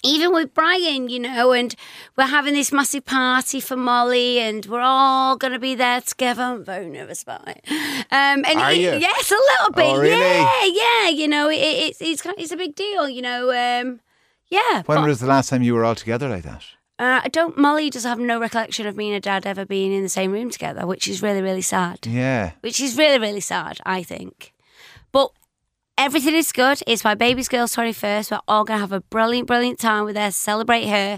Even 0.04 0.32
with 0.32 0.54
Brian, 0.54 1.10
you 1.10 1.20
know, 1.20 1.54
and 1.54 1.74
we're 2.16 2.25
having 2.27 2.54
this 2.54 2.72
massive 2.72 3.04
party 3.06 3.60
for 3.60 3.75
Molly, 3.75 4.38
and 4.39 4.66
we're 4.68 4.80
all 4.82 5.36
going 5.38 5.54
to 5.54 5.60
be 5.60 5.74
there 5.75 6.01
together. 6.01 6.44
I'm 6.44 6.63
very 6.63 6.88
nervous 6.88 7.24
about 7.24 7.48
it. 7.48 7.62
Um, 7.68 8.46
and 8.46 8.60
Are 8.60 8.72
it- 8.72 8.77
you? 8.77 8.92
Yes, 8.92 9.32
a 9.32 9.34
little 9.34 9.74
bit. 9.74 9.86
Oh, 9.86 10.00
really? 10.00 10.20
Yeah, 10.20 10.66
yeah. 10.66 11.10
You 11.10 11.27
know, 11.27 11.50
it, 11.50 11.56
it's 11.56 12.01
it's 12.01 12.24
it's 12.38 12.51
a 12.51 12.58
big 12.58 12.75
deal. 12.75 13.10
You 13.10 13.24
know, 13.24 13.50
um, 13.50 14.00
yeah. 14.50 14.84
When 14.86 15.00
but- 15.00 15.08
was 15.08 15.20
the 15.20 15.27
last 15.27 15.50
time 15.50 15.63
you 15.63 15.74
were 15.74 15.84
all 15.84 15.96
together 15.96 16.30
like 16.30 16.44
that? 16.44 16.63
uh, 17.00 17.22
I 17.24 17.27
don't. 17.30 17.58
Molly 17.58 17.89
does 17.89 18.04
have 18.06 18.20
no 18.20 18.39
recollection 18.39 18.86
of 18.88 18.96
me 18.96 19.08
and 19.08 19.16
her 19.16 19.20
dad 19.20 19.46
ever 19.48 19.66
being 19.66 19.92
in 19.92 20.04
the 20.04 20.10
same 20.10 20.32
room 20.32 20.50
together, 20.51 20.86
which 20.86 21.08
is 21.08 21.22
really, 21.24 21.42
really 21.42 21.62
sad 21.63 22.06
Yeah. 22.06 22.51
which 22.62 22.80
is 22.80 22.98
really, 22.98 23.18
really 23.20 23.39
sad, 23.42 23.80
I 23.86 24.04
think. 24.04 24.54
But 25.12 25.32
everything 25.98 26.36
is 26.36 26.51
good. 26.51 26.82
It's 26.88 27.04
my 27.04 27.16
baby's 27.16 27.48
girl's 27.48 27.75
21st. 27.75 28.32
We're 28.32 28.39
all 28.48 28.63
going 28.63 28.77
to 28.77 28.82
have 28.82 28.92
a 28.92 29.01
brilliant, 29.01 29.48
brilliant 29.48 29.80
time 29.80 30.06
with 30.06 30.16
her, 30.18 30.32
celebrate 30.32 30.86
her. 30.88 31.18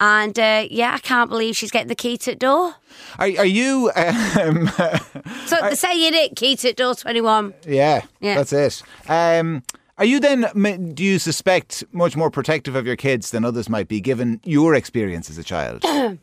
And 0.00 0.38
uh, 0.38 0.66
yeah, 0.70 0.92
I 0.94 0.98
can't 0.98 1.28
believe 1.28 1.56
she's 1.56 1.70
getting 1.72 1.88
the 1.88 1.94
key 1.96 2.16
to 2.18 2.30
the 2.30 2.36
door. 2.36 2.74
Are, 3.18 3.26
are 3.38 3.44
you? 3.44 3.90
Um, 3.96 4.68
So 5.46 5.56
the 5.60 5.74
saying 5.74 6.14
it, 6.14 6.36
key 6.36 6.54
to 6.56 6.68
the 6.68 6.72
door 6.74 6.94
21. 6.94 7.54
yeah, 7.66 8.02
Yeah. 8.20 8.34
that's 8.36 8.52
it. 8.52 8.82
Um, 9.08 9.62
are 9.96 10.04
you 10.04 10.20
then? 10.20 10.92
Do 10.94 11.02
you 11.02 11.18
suspect 11.18 11.82
much 11.90 12.16
more 12.16 12.30
protective 12.30 12.76
of 12.76 12.86
your 12.86 12.94
kids 12.94 13.30
than 13.32 13.44
others 13.44 13.68
might 13.68 13.88
be, 13.88 14.00
given 14.00 14.40
your 14.44 14.74
experience 14.74 15.28
as 15.28 15.38
a 15.38 15.42
child? 15.44 15.82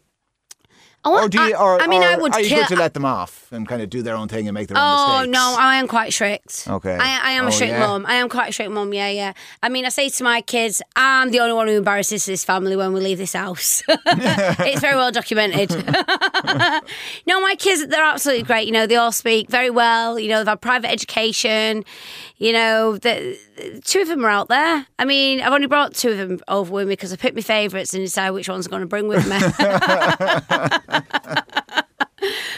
Or 1.06 1.30
do 1.30 1.42
you? 1.42 1.56
Or, 1.56 1.80
I 1.80 1.88
mean, 1.88 2.02
I 2.02 2.18
would 2.18 2.34
Are 2.34 2.42
you 2.42 2.50
good 2.50 2.68
to 2.70 2.76
let 2.76 2.94
them 2.94 3.06
off 3.06 3.48
and 3.52 3.68
kind 3.68 3.82
of 3.82 3.90
do 3.90 4.02
their 4.02 4.16
own 4.16 4.28
thing 4.28 4.48
and 4.48 4.54
make 4.56 4.68
their 4.68 4.78
own 4.78 4.84
Oh 4.84 5.26
no, 5.28 5.56
I 5.58 5.76
am 5.76 5.88
quite 5.88 6.12
strict. 6.14 6.66
Okay. 6.68 6.96
I, 7.00 7.20
I 7.24 7.32
am 7.34 7.46
Oh, 7.46 7.50
a 7.50 7.52
strict 7.52 7.74
yeah? 7.74 7.86
mum. 7.86 8.06
I 8.08 8.16
am 8.16 8.28
quite 8.30 8.50
a 8.50 8.52
strict 8.52 8.72
mum. 8.72 8.94
Yeah, 8.94 9.10
yeah. 9.10 9.34
I 9.62 9.70
mean, 9.70 9.86
I 9.86 9.90
say 9.90 10.10
to 10.10 10.24
my 10.24 10.42
kids, 10.42 10.82
I'm 10.96 11.30
the 11.32 11.40
only 11.42 11.54
one 11.54 11.68
who 11.68 11.78
embarrasses 11.78 12.26
this 12.26 12.44
family 12.44 12.76
when 12.76 12.92
we 12.94 13.02
leave 13.02 13.18
this 13.20 13.34
house. 13.34 13.84
it's 13.88 14.82
very 14.82 14.96
well 14.96 15.12
documented. 15.12 15.70
no, 17.28 17.42
my 17.42 17.56
kids, 17.58 17.86
they're 17.88 18.04
absolutely 18.04 18.44
great. 18.44 18.66
You 18.66 18.74
know, 18.74 18.88
they 18.88 18.96
all 18.96 19.12
speak 19.12 19.50
very 19.50 19.70
well. 19.70 20.18
You 20.20 20.30
know, 20.30 20.40
they've 20.40 20.48
had 20.48 20.62
private 20.62 20.90
education. 20.92 21.84
You 22.38 22.52
know, 22.52 22.98
the, 22.98 23.38
two 23.86 24.02
of 24.02 24.08
them 24.10 24.26
are 24.26 24.30
out 24.30 24.50
there. 24.50 24.86
I 25.00 25.06
mean, 25.06 25.40
I've 25.42 25.54
only 25.54 25.68
brought 25.68 25.94
two 25.94 26.12
of 26.12 26.18
them 26.18 26.40
over 26.48 26.72
with 26.74 26.88
me 26.88 26.94
because 26.94 27.14
I 27.14 27.16
picked 27.16 27.36
my 27.36 27.42
favourites 27.42 27.94
and 27.94 28.04
decide 28.04 28.32
which 28.32 28.50
ones 28.50 28.66
I'm 28.66 28.72
going 28.72 28.82
to 28.82 28.88
bring 28.88 29.08
with 29.08 29.26
me. 29.28 29.38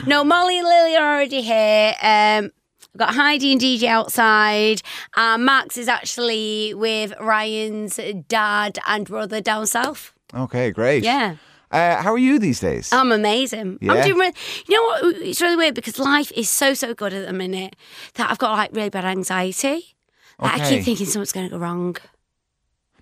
No, 0.05 0.23
Molly 0.23 0.59
and 0.59 0.67
Lily 0.67 0.95
are 0.95 1.15
already 1.15 1.41
here. 1.41 1.93
Um, 2.01 2.51
I've 2.93 2.97
got 2.97 3.15
Heidi 3.15 3.51
and 3.51 3.59
DJ 3.61 3.83
outside. 3.83 4.81
And 5.15 5.43
Max 5.45 5.77
is 5.77 5.87
actually 5.87 6.73
with 6.73 7.13
Ryan's 7.19 7.99
dad 8.27 8.79
and 8.87 9.05
brother 9.07 9.41
down 9.41 9.67
south. 9.67 10.13
Okay, 10.33 10.71
great. 10.71 11.03
Yeah. 11.03 11.35
Uh, 11.69 12.01
how 12.01 12.13
are 12.13 12.17
you 12.17 12.39
these 12.39 12.61
days? 12.61 12.93
I'm 12.93 13.11
amazing. 13.11 13.79
Yeah? 13.81 13.93
I'm 13.93 14.07
doing. 14.07 14.31
You 14.67 14.75
know 14.75 14.83
what? 15.09 15.15
It's 15.21 15.41
really 15.41 15.57
weird 15.57 15.75
because 15.75 15.99
life 15.99 16.31
is 16.33 16.49
so 16.49 16.73
so 16.73 16.93
good 16.93 17.13
at 17.13 17.27
the 17.27 17.33
minute 17.33 17.75
that 18.13 18.31
I've 18.31 18.37
got 18.37 18.51
like 18.53 18.71
really 18.73 18.89
bad 18.89 19.03
anxiety. 19.03 19.95
Like, 20.39 20.61
I 20.61 20.69
keep 20.69 20.83
thinking 20.85 21.07
something's 21.07 21.31
going 21.31 21.47
to 21.47 21.51
go 21.51 21.57
wrong. 21.57 21.97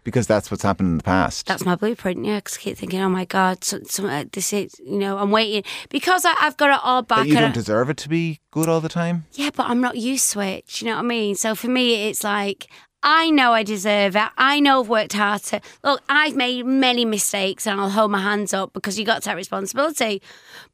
Because 0.06 0.26
that's 0.28 0.50
what's 0.50 0.64
happened 0.64 0.88
in 0.92 0.98
the 0.98 1.04
past. 1.04 1.46
That's 1.48 1.66
my 1.66 1.76
blueprint, 1.76 2.24
yeah. 2.26 2.38
Because 2.38 2.58
I 2.58 2.62
keep 2.62 2.78
thinking, 2.78 3.02
oh 3.02 3.10
my 3.10 3.26
god, 3.26 3.66
so, 3.66 3.82
so, 3.84 4.06
uh, 4.08 4.24
this 4.32 4.54
is, 4.54 4.80
you 4.80 4.98
know, 4.98 5.18
I'm 5.18 5.32
waiting 5.32 5.64
because 5.90 6.24
I, 6.24 6.34
I've 6.40 6.56
got 6.56 6.70
it 6.74 6.80
all 6.82 7.02
back. 7.02 7.26
that 7.26 7.28
you 7.28 7.38
I- 7.38 7.42
don't 7.42 7.54
deserve 7.54 7.90
it 7.90 7.98
to 7.98 8.08
be 8.10 8.40
good 8.52 8.70
all 8.70 8.80
the 8.80 8.88
time. 8.88 9.26
Yeah, 9.34 9.50
but 9.54 9.68
I'm 9.70 9.82
not 9.82 9.98
used 9.98 10.32
to 10.32 10.40
it. 10.40 10.82
You 10.82 10.88
know 10.88 10.96
what 10.96 11.04
I 11.04 11.08
mean? 11.08 11.36
So 11.36 11.56
for 11.56 11.68
me, 11.68 12.08
it's 12.08 12.24
like 12.24 12.68
I 13.04 13.30
know 13.30 13.52
I 13.54 13.64
deserve 13.64 14.16
it. 14.16 14.30
I 14.38 14.60
know 14.60 14.80
I've 14.82 14.90
worked 14.90 15.14
hard 15.14 15.42
to 15.44 15.62
look. 15.84 16.02
I've 16.08 16.36
made 16.36 16.66
many 16.66 17.04
mistakes, 17.06 17.68
and 17.68 17.80
I'll 17.82 17.90
hold 17.90 18.12
my 18.12 18.22
hands 18.22 18.54
up 18.54 18.74
because 18.74 18.98
you 18.98 19.06
got 19.06 19.22
to 19.22 19.30
take 19.30 19.36
responsibility. 19.36 20.22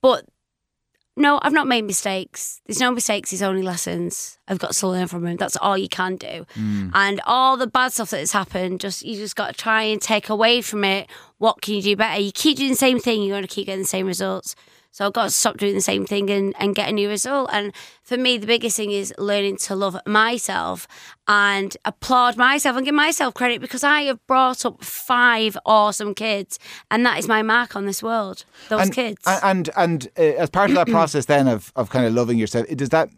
But 0.01 0.25
no, 1.17 1.39
I've 1.41 1.53
not 1.53 1.67
made 1.67 1.83
mistakes. 1.83 2.61
There's 2.65 2.79
no 2.79 2.91
mistakes. 2.91 3.31
There's 3.31 3.41
only 3.41 3.63
lessons. 3.63 4.37
I've 4.47 4.59
got 4.59 4.73
to 4.73 4.87
learn 4.87 5.07
from 5.07 5.23
them. 5.23 5.35
That's 5.35 5.57
all 5.57 5.77
you 5.77 5.89
can 5.89 6.15
do. 6.15 6.45
Mm. 6.55 6.91
And 6.93 7.21
all 7.25 7.57
the 7.57 7.67
bad 7.67 7.91
stuff 7.91 8.11
that 8.11 8.19
has 8.19 8.31
happened, 8.31 8.79
just 8.79 9.03
you 9.03 9.15
just 9.17 9.35
got 9.35 9.47
to 9.47 9.53
try 9.53 9.83
and 9.83 10.01
take 10.01 10.29
away 10.29 10.61
from 10.61 10.85
it. 10.85 11.09
What 11.37 11.61
can 11.61 11.75
you 11.75 11.81
do 11.81 11.95
better? 11.97 12.21
You 12.21 12.31
keep 12.31 12.57
doing 12.57 12.69
the 12.69 12.75
same 12.75 12.99
thing, 12.99 13.23
you're 13.23 13.33
going 13.33 13.43
to 13.43 13.53
keep 13.53 13.65
getting 13.65 13.81
the 13.81 13.87
same 13.87 14.07
results. 14.07 14.55
So 14.91 15.05
I've 15.05 15.13
got 15.13 15.25
to 15.25 15.29
stop 15.29 15.57
doing 15.57 15.73
the 15.73 15.81
same 15.81 16.05
thing 16.05 16.29
and, 16.29 16.53
and 16.59 16.75
get 16.75 16.89
a 16.89 16.91
new 16.91 17.07
result. 17.09 17.49
And 17.53 17.73
for 18.03 18.17
me, 18.17 18.37
the 18.37 18.47
biggest 18.47 18.75
thing 18.75 18.91
is 18.91 19.13
learning 19.17 19.57
to 19.57 19.75
love 19.75 19.97
myself 20.05 20.87
and 21.27 21.75
applaud 21.85 22.35
myself 22.35 22.75
and 22.75 22.85
give 22.85 22.93
myself 22.93 23.33
credit 23.33 23.61
because 23.61 23.83
I 23.83 24.01
have 24.03 24.25
brought 24.27 24.65
up 24.65 24.83
five 24.83 25.57
awesome 25.65 26.13
kids, 26.13 26.59
and 26.89 27.05
that 27.05 27.17
is 27.19 27.27
my 27.27 27.41
mark 27.41 27.75
on 27.75 27.85
this 27.85 28.03
world. 28.03 28.43
Those 28.67 28.81
and, 28.81 28.93
kids. 28.93 29.21
And 29.25 29.69
and 29.77 30.09
uh, 30.17 30.21
as 30.21 30.49
part 30.49 30.69
of 30.69 30.75
that 30.75 30.87
process, 30.97 31.25
then 31.25 31.47
of 31.47 31.71
of 31.75 31.89
kind 31.89 32.05
of 32.05 32.13
loving 32.13 32.37
yourself, 32.37 32.67
does 32.75 32.89
that 32.89 33.09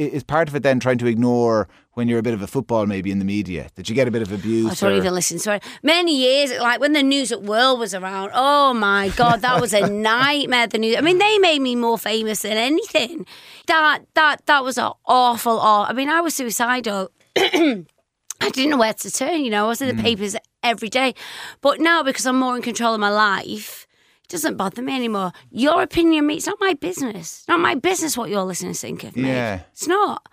is 0.00 0.22
part 0.22 0.48
of 0.48 0.54
it 0.54 0.62
then 0.62 0.80
trying 0.80 0.98
to 0.98 1.06
ignore 1.06 1.68
when 1.94 2.08
you're 2.08 2.18
a 2.18 2.22
bit 2.22 2.34
of 2.34 2.42
a 2.42 2.46
football 2.46 2.86
maybe 2.86 3.10
in 3.10 3.18
the 3.18 3.24
media 3.24 3.68
that 3.74 3.88
you 3.88 3.94
get 3.94 4.08
a 4.08 4.10
bit 4.10 4.22
of 4.22 4.32
abuse? 4.32 4.66
Oh, 4.66 4.70
I 4.70 4.90
don't 4.90 4.98
or- 4.98 5.02
even 5.02 5.14
listen 5.14 5.38
to 5.40 5.54
it. 5.54 5.64
Many 5.82 6.16
years, 6.16 6.58
like 6.58 6.80
when 6.80 6.92
the 6.92 7.02
News 7.02 7.32
at 7.32 7.42
World 7.42 7.78
was 7.78 7.94
around, 7.94 8.30
oh 8.34 8.72
my 8.74 9.10
God, 9.10 9.42
that 9.42 9.60
was 9.60 9.72
a 9.74 9.88
nightmare. 9.90 10.66
The 10.66 10.78
news. 10.78 10.96
I 10.96 11.00
mean, 11.00 11.18
they 11.18 11.38
made 11.38 11.60
me 11.60 11.76
more 11.76 11.98
famous 11.98 12.42
than 12.42 12.56
anything. 12.56 13.26
That 13.66 14.00
that 14.14 14.46
that 14.46 14.64
was 14.64 14.78
an 14.78 14.90
awful. 15.06 15.58
aw- 15.58 15.86
I 15.88 15.92
mean, 15.92 16.08
I 16.08 16.20
was 16.20 16.34
suicidal. 16.34 17.10
I 17.36 18.48
didn't 18.48 18.70
know 18.70 18.78
where 18.78 18.94
to 18.94 19.10
turn. 19.10 19.44
You 19.44 19.50
know, 19.50 19.66
I 19.66 19.68
was 19.68 19.82
in 19.82 19.88
the 19.88 19.94
hmm. 19.94 20.00
papers 20.00 20.36
every 20.62 20.88
day. 20.88 21.14
But 21.60 21.80
now, 21.80 22.02
because 22.02 22.26
I'm 22.26 22.38
more 22.38 22.56
in 22.56 22.62
control 22.62 22.94
of 22.94 23.00
my 23.00 23.10
life, 23.10 23.86
doesn't 24.30 24.56
bother 24.56 24.80
me 24.82 24.94
anymore. 24.94 25.32
Your 25.50 25.82
opinion, 25.82 26.26
me, 26.26 26.36
it's 26.36 26.46
not 26.46 26.58
my 26.60 26.74
business. 26.74 27.44
Not 27.48 27.60
my 27.60 27.74
business 27.74 28.16
what 28.16 28.30
your 28.30 28.44
listeners 28.44 28.80
think 28.80 29.04
of 29.04 29.16
me. 29.16 29.28
Yeah. 29.28 29.60
It's 29.72 29.86
not. 29.86 30.26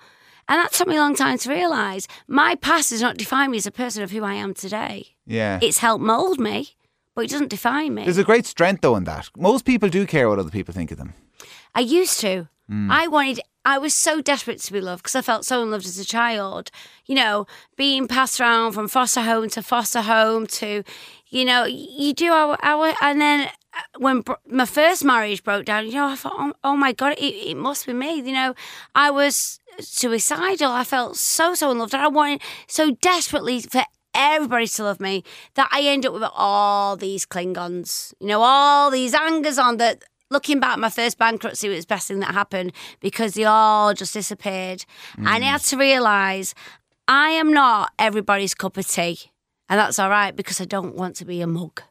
And 0.48 0.60
that 0.60 0.72
took 0.72 0.88
me 0.88 0.96
a 0.96 1.00
long 1.00 1.16
time 1.16 1.38
to 1.40 1.50
realise. 1.50 2.08
My 2.28 2.56
past 2.56 2.92
does 2.92 3.02
not 3.02 3.18
define 3.18 3.52
me 3.52 3.58
as 3.58 3.66
a 3.68 3.72
person 3.72 4.04
of 4.04 4.12
who 4.12 4.24
I 4.24 4.36
am 4.36 4.54
today. 4.54 5.16
yeah. 5.26 5.60
It's 5.62 5.80
helped 5.80 6.04
mould 6.04 6.40
me, 6.40 6.76
but 7.16 7.26
it 7.26 7.32
doesn't 7.32 7.50
define 7.50 7.96
me. 7.96 8.04
There's 8.06 8.18
a 8.18 8.24
great 8.24 8.46
strength 8.46 8.82
though 8.82 8.96
in 8.96 9.04
that. 9.06 9.30
Most 9.36 9.66
people 9.66 9.90
do 9.90 10.06
care 10.06 10.30
what 10.30 10.40
other 10.40 10.52
people 10.52 10.74
think 10.74 10.92
of 10.92 10.98
them. 10.98 11.14
I 11.76 11.82
used 11.82 12.20
to. 12.22 12.48
Hmm. 12.70 12.90
I 12.92 13.08
wanted. 13.08 13.42
I 13.66 13.78
was 13.78 13.94
so 13.94 14.22
desperate 14.22 14.60
to 14.62 14.72
be 14.72 14.80
loved 14.80 15.04
because 15.04 15.16
I 15.16 15.22
felt 15.22 15.44
so 15.46 15.62
unloved 15.62 15.86
as 15.86 16.00
a 16.00 16.06
child. 16.06 16.72
You 17.06 17.16
know, 17.16 17.46
being 17.76 18.08
passed 18.08 18.40
around 18.40 18.72
from 18.72 18.88
foster 18.88 19.22
home 19.22 19.50
to 19.50 19.62
foster 19.62 20.02
home 20.02 20.48
to, 20.48 20.84
you 21.28 21.44
know, 21.44 21.66
you 21.66 22.14
do 22.14 22.32
our, 22.32 22.58
our 22.64 22.94
and 23.02 23.20
then 23.20 23.50
when 23.98 24.22
bro- 24.22 24.38
my 24.48 24.66
first 24.66 25.04
marriage 25.04 25.44
broke 25.44 25.66
down, 25.66 25.86
you 25.86 25.94
know, 25.94 26.08
I 26.08 26.16
thought, 26.16 26.36
oh, 26.38 26.54
oh 26.64 26.76
my 26.76 26.94
god, 26.94 27.14
it, 27.14 27.24
it 27.24 27.58
must 27.58 27.86
be 27.86 27.94
me. 27.94 28.16
You 28.16 28.34
know, 28.34 28.56
I 28.96 29.12
was 29.12 29.60
suicidal. 29.80 30.72
I 30.72 30.84
felt 30.84 31.18
so 31.18 31.54
so 31.54 31.72
unloved, 31.72 31.94
and 31.94 32.04
I 32.04 32.08
wanted 32.08 32.42
so 32.68 32.92
desperately 32.92 33.62
for 33.62 33.84
everybody 34.14 34.68
to 34.68 34.84
love 34.84 35.00
me 35.00 35.24
that 35.56 35.70
I 35.72 35.82
end 35.82 36.06
up 36.06 36.14
with 36.14 36.24
all 36.34 36.96
these 36.96 37.26
Klingons, 37.26 38.14
you 38.20 38.28
know, 38.28 38.42
all 38.42 38.92
these 38.92 39.14
angers 39.14 39.58
on 39.58 39.78
that. 39.78 40.04
Looking 40.30 40.60
back, 40.60 40.78
my 40.78 40.90
first 40.90 41.18
bankruptcy 41.18 41.70
was 41.70 41.86
the 41.86 41.88
best 41.88 42.10
thing 42.10 42.20
that 42.20 42.34
happened 42.34 42.74
because 43.00 43.36
they 43.36 43.46
all 43.46 43.94
just 43.94 44.14
disappeared. 44.14 44.84
And 45.16 45.26
I 45.26 45.40
mm. 45.40 45.44
had 45.44 45.62
to 45.62 45.78
realise 45.78 46.54
I 47.08 47.30
am 47.30 47.54
not 47.54 47.94
everybody's 47.98 48.54
cup 48.54 48.76
of 48.76 48.86
tea. 48.86 49.32
And 49.70 49.80
that's 49.80 50.00
all 50.00 50.10
right 50.10 50.36
because 50.36 50.60
I 50.60 50.66
don't 50.66 50.96
want 50.96 51.16
to 51.18 51.26
be 51.26 51.40
a 51.40 51.48
mug. 51.48 51.82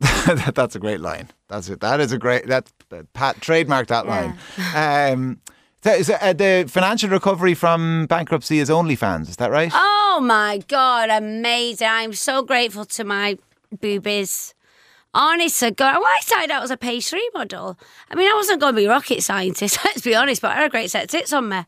That- 0.00 0.52
That's 0.54 0.76
a 0.76 0.78
great 0.78 1.00
line. 1.00 1.30
That's 1.48 1.68
it. 1.68 1.80
That 1.80 2.00
is 2.00 2.12
a 2.12 2.18
great. 2.18 2.46
That 2.46 2.70
Pat 3.14 3.40
trademarked 3.40 3.88
that 3.88 4.06
line. 4.06 4.38
Um, 4.74 5.40
so 5.82 6.14
uh, 6.14 6.32
the 6.32 6.64
financial 6.68 7.08
recovery 7.08 7.54
from 7.54 8.06
bankruptcy 8.06 8.58
is 8.58 8.68
OnlyFans. 8.68 9.28
Is 9.28 9.36
that 9.36 9.52
right? 9.52 9.70
Oh 9.72 10.20
my 10.20 10.58
God, 10.66 11.10
amazing. 11.10 11.86
I'm 11.88 12.12
so 12.12 12.42
grateful 12.42 12.84
to 12.86 13.04
my 13.04 13.38
boobies. 13.80 14.52
Honest 15.14 15.60
to 15.60 15.70
God, 15.70 15.94
well, 15.94 16.04
I 16.06 16.18
started 16.22 16.50
out 16.50 16.64
as 16.64 16.72
a 16.72 16.76
page 16.76 17.06
three 17.06 17.30
model. 17.34 17.78
I 18.10 18.16
mean, 18.16 18.28
I 18.28 18.34
wasn't 18.34 18.60
going 18.60 18.74
to 18.74 18.80
be 18.80 18.86
a 18.86 18.90
rocket 18.90 19.22
scientist, 19.22 19.78
let's 19.84 20.02
be 20.02 20.14
honest, 20.16 20.42
but 20.42 20.50
I 20.50 20.54
had 20.56 20.66
a 20.66 20.70
great 20.70 20.90
set 20.90 21.04
of 21.04 21.10
tits 21.10 21.32
on 21.32 21.48
me. 21.48 21.60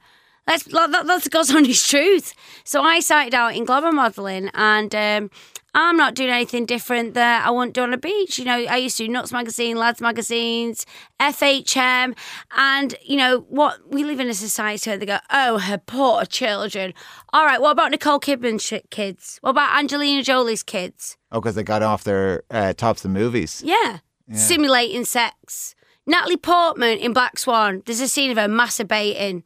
That's, 0.47 0.65
that, 0.65 1.05
that's 1.07 1.29
God's 1.29 1.55
honest 1.55 1.89
truth. 1.89 2.35
So 2.65 2.83
I 2.83 2.99
started 3.01 3.35
out 3.35 3.55
in 3.55 3.65
glamour 3.65 3.93
modelling 3.93 4.51
and 4.55 4.93
um, 4.95 5.31
I'm 5.75 5.97
not 5.97 6.15
doing 6.15 6.31
anything 6.31 6.67
different 6.67 7.15
that 7.15 7.47
I 7.47 7.51
wouldn't 7.51 7.75
do 7.75 7.83
on 7.83 7.93
a 7.93 7.99
beach. 7.99 8.39
You 8.39 8.45
know, 8.45 8.57
I 8.57 8.77
used 8.77 8.97
to 8.97 9.07
do 9.07 9.13
Nuts 9.13 9.33
Magazine, 9.33 9.77
Lads 9.77 10.01
Magazines, 10.01 10.87
FHM, 11.21 12.17
and, 12.57 12.95
you 13.05 13.17
know, 13.17 13.41
what 13.49 13.79
we 13.91 14.03
live 14.05 14.19
in 14.19 14.29
a 14.29 14.35
society 14.35 14.91
where 14.91 14.99
they 14.99 15.07
go, 15.07 15.19
oh, 15.31 15.59
her 15.59 15.79
poor 15.79 16.25
children. 16.25 16.95
All 17.33 17.45
right, 17.45 17.61
what 17.61 17.73
about 17.73 17.91
Nicole 17.91 18.19
Kidman's 18.19 18.73
kids? 18.91 19.39
What 19.43 19.51
about 19.51 19.79
Angelina 19.79 20.23
Jolie's 20.23 20.63
kids? 20.63 21.17
Oh, 21.31 21.41
because 21.41 21.55
they 21.55 21.63
got 21.63 21.83
off 21.83 22.05
their 22.05 22.45
uh, 22.51 22.73
tops 22.73 23.05
of 23.05 23.13
the 23.13 23.19
movies. 23.19 23.63
Yeah. 23.65 23.99
Simulating 24.33 25.05
sex. 25.05 25.75
Natalie 26.07 26.37
Portman 26.37 26.99
in 26.99 27.13
Black 27.13 27.39
Swan, 27.39 27.83
there's 27.85 28.01
a 28.01 28.09
scene 28.09 28.31
of 28.31 28.37
her 28.39 28.49
masturbating. 28.49 29.45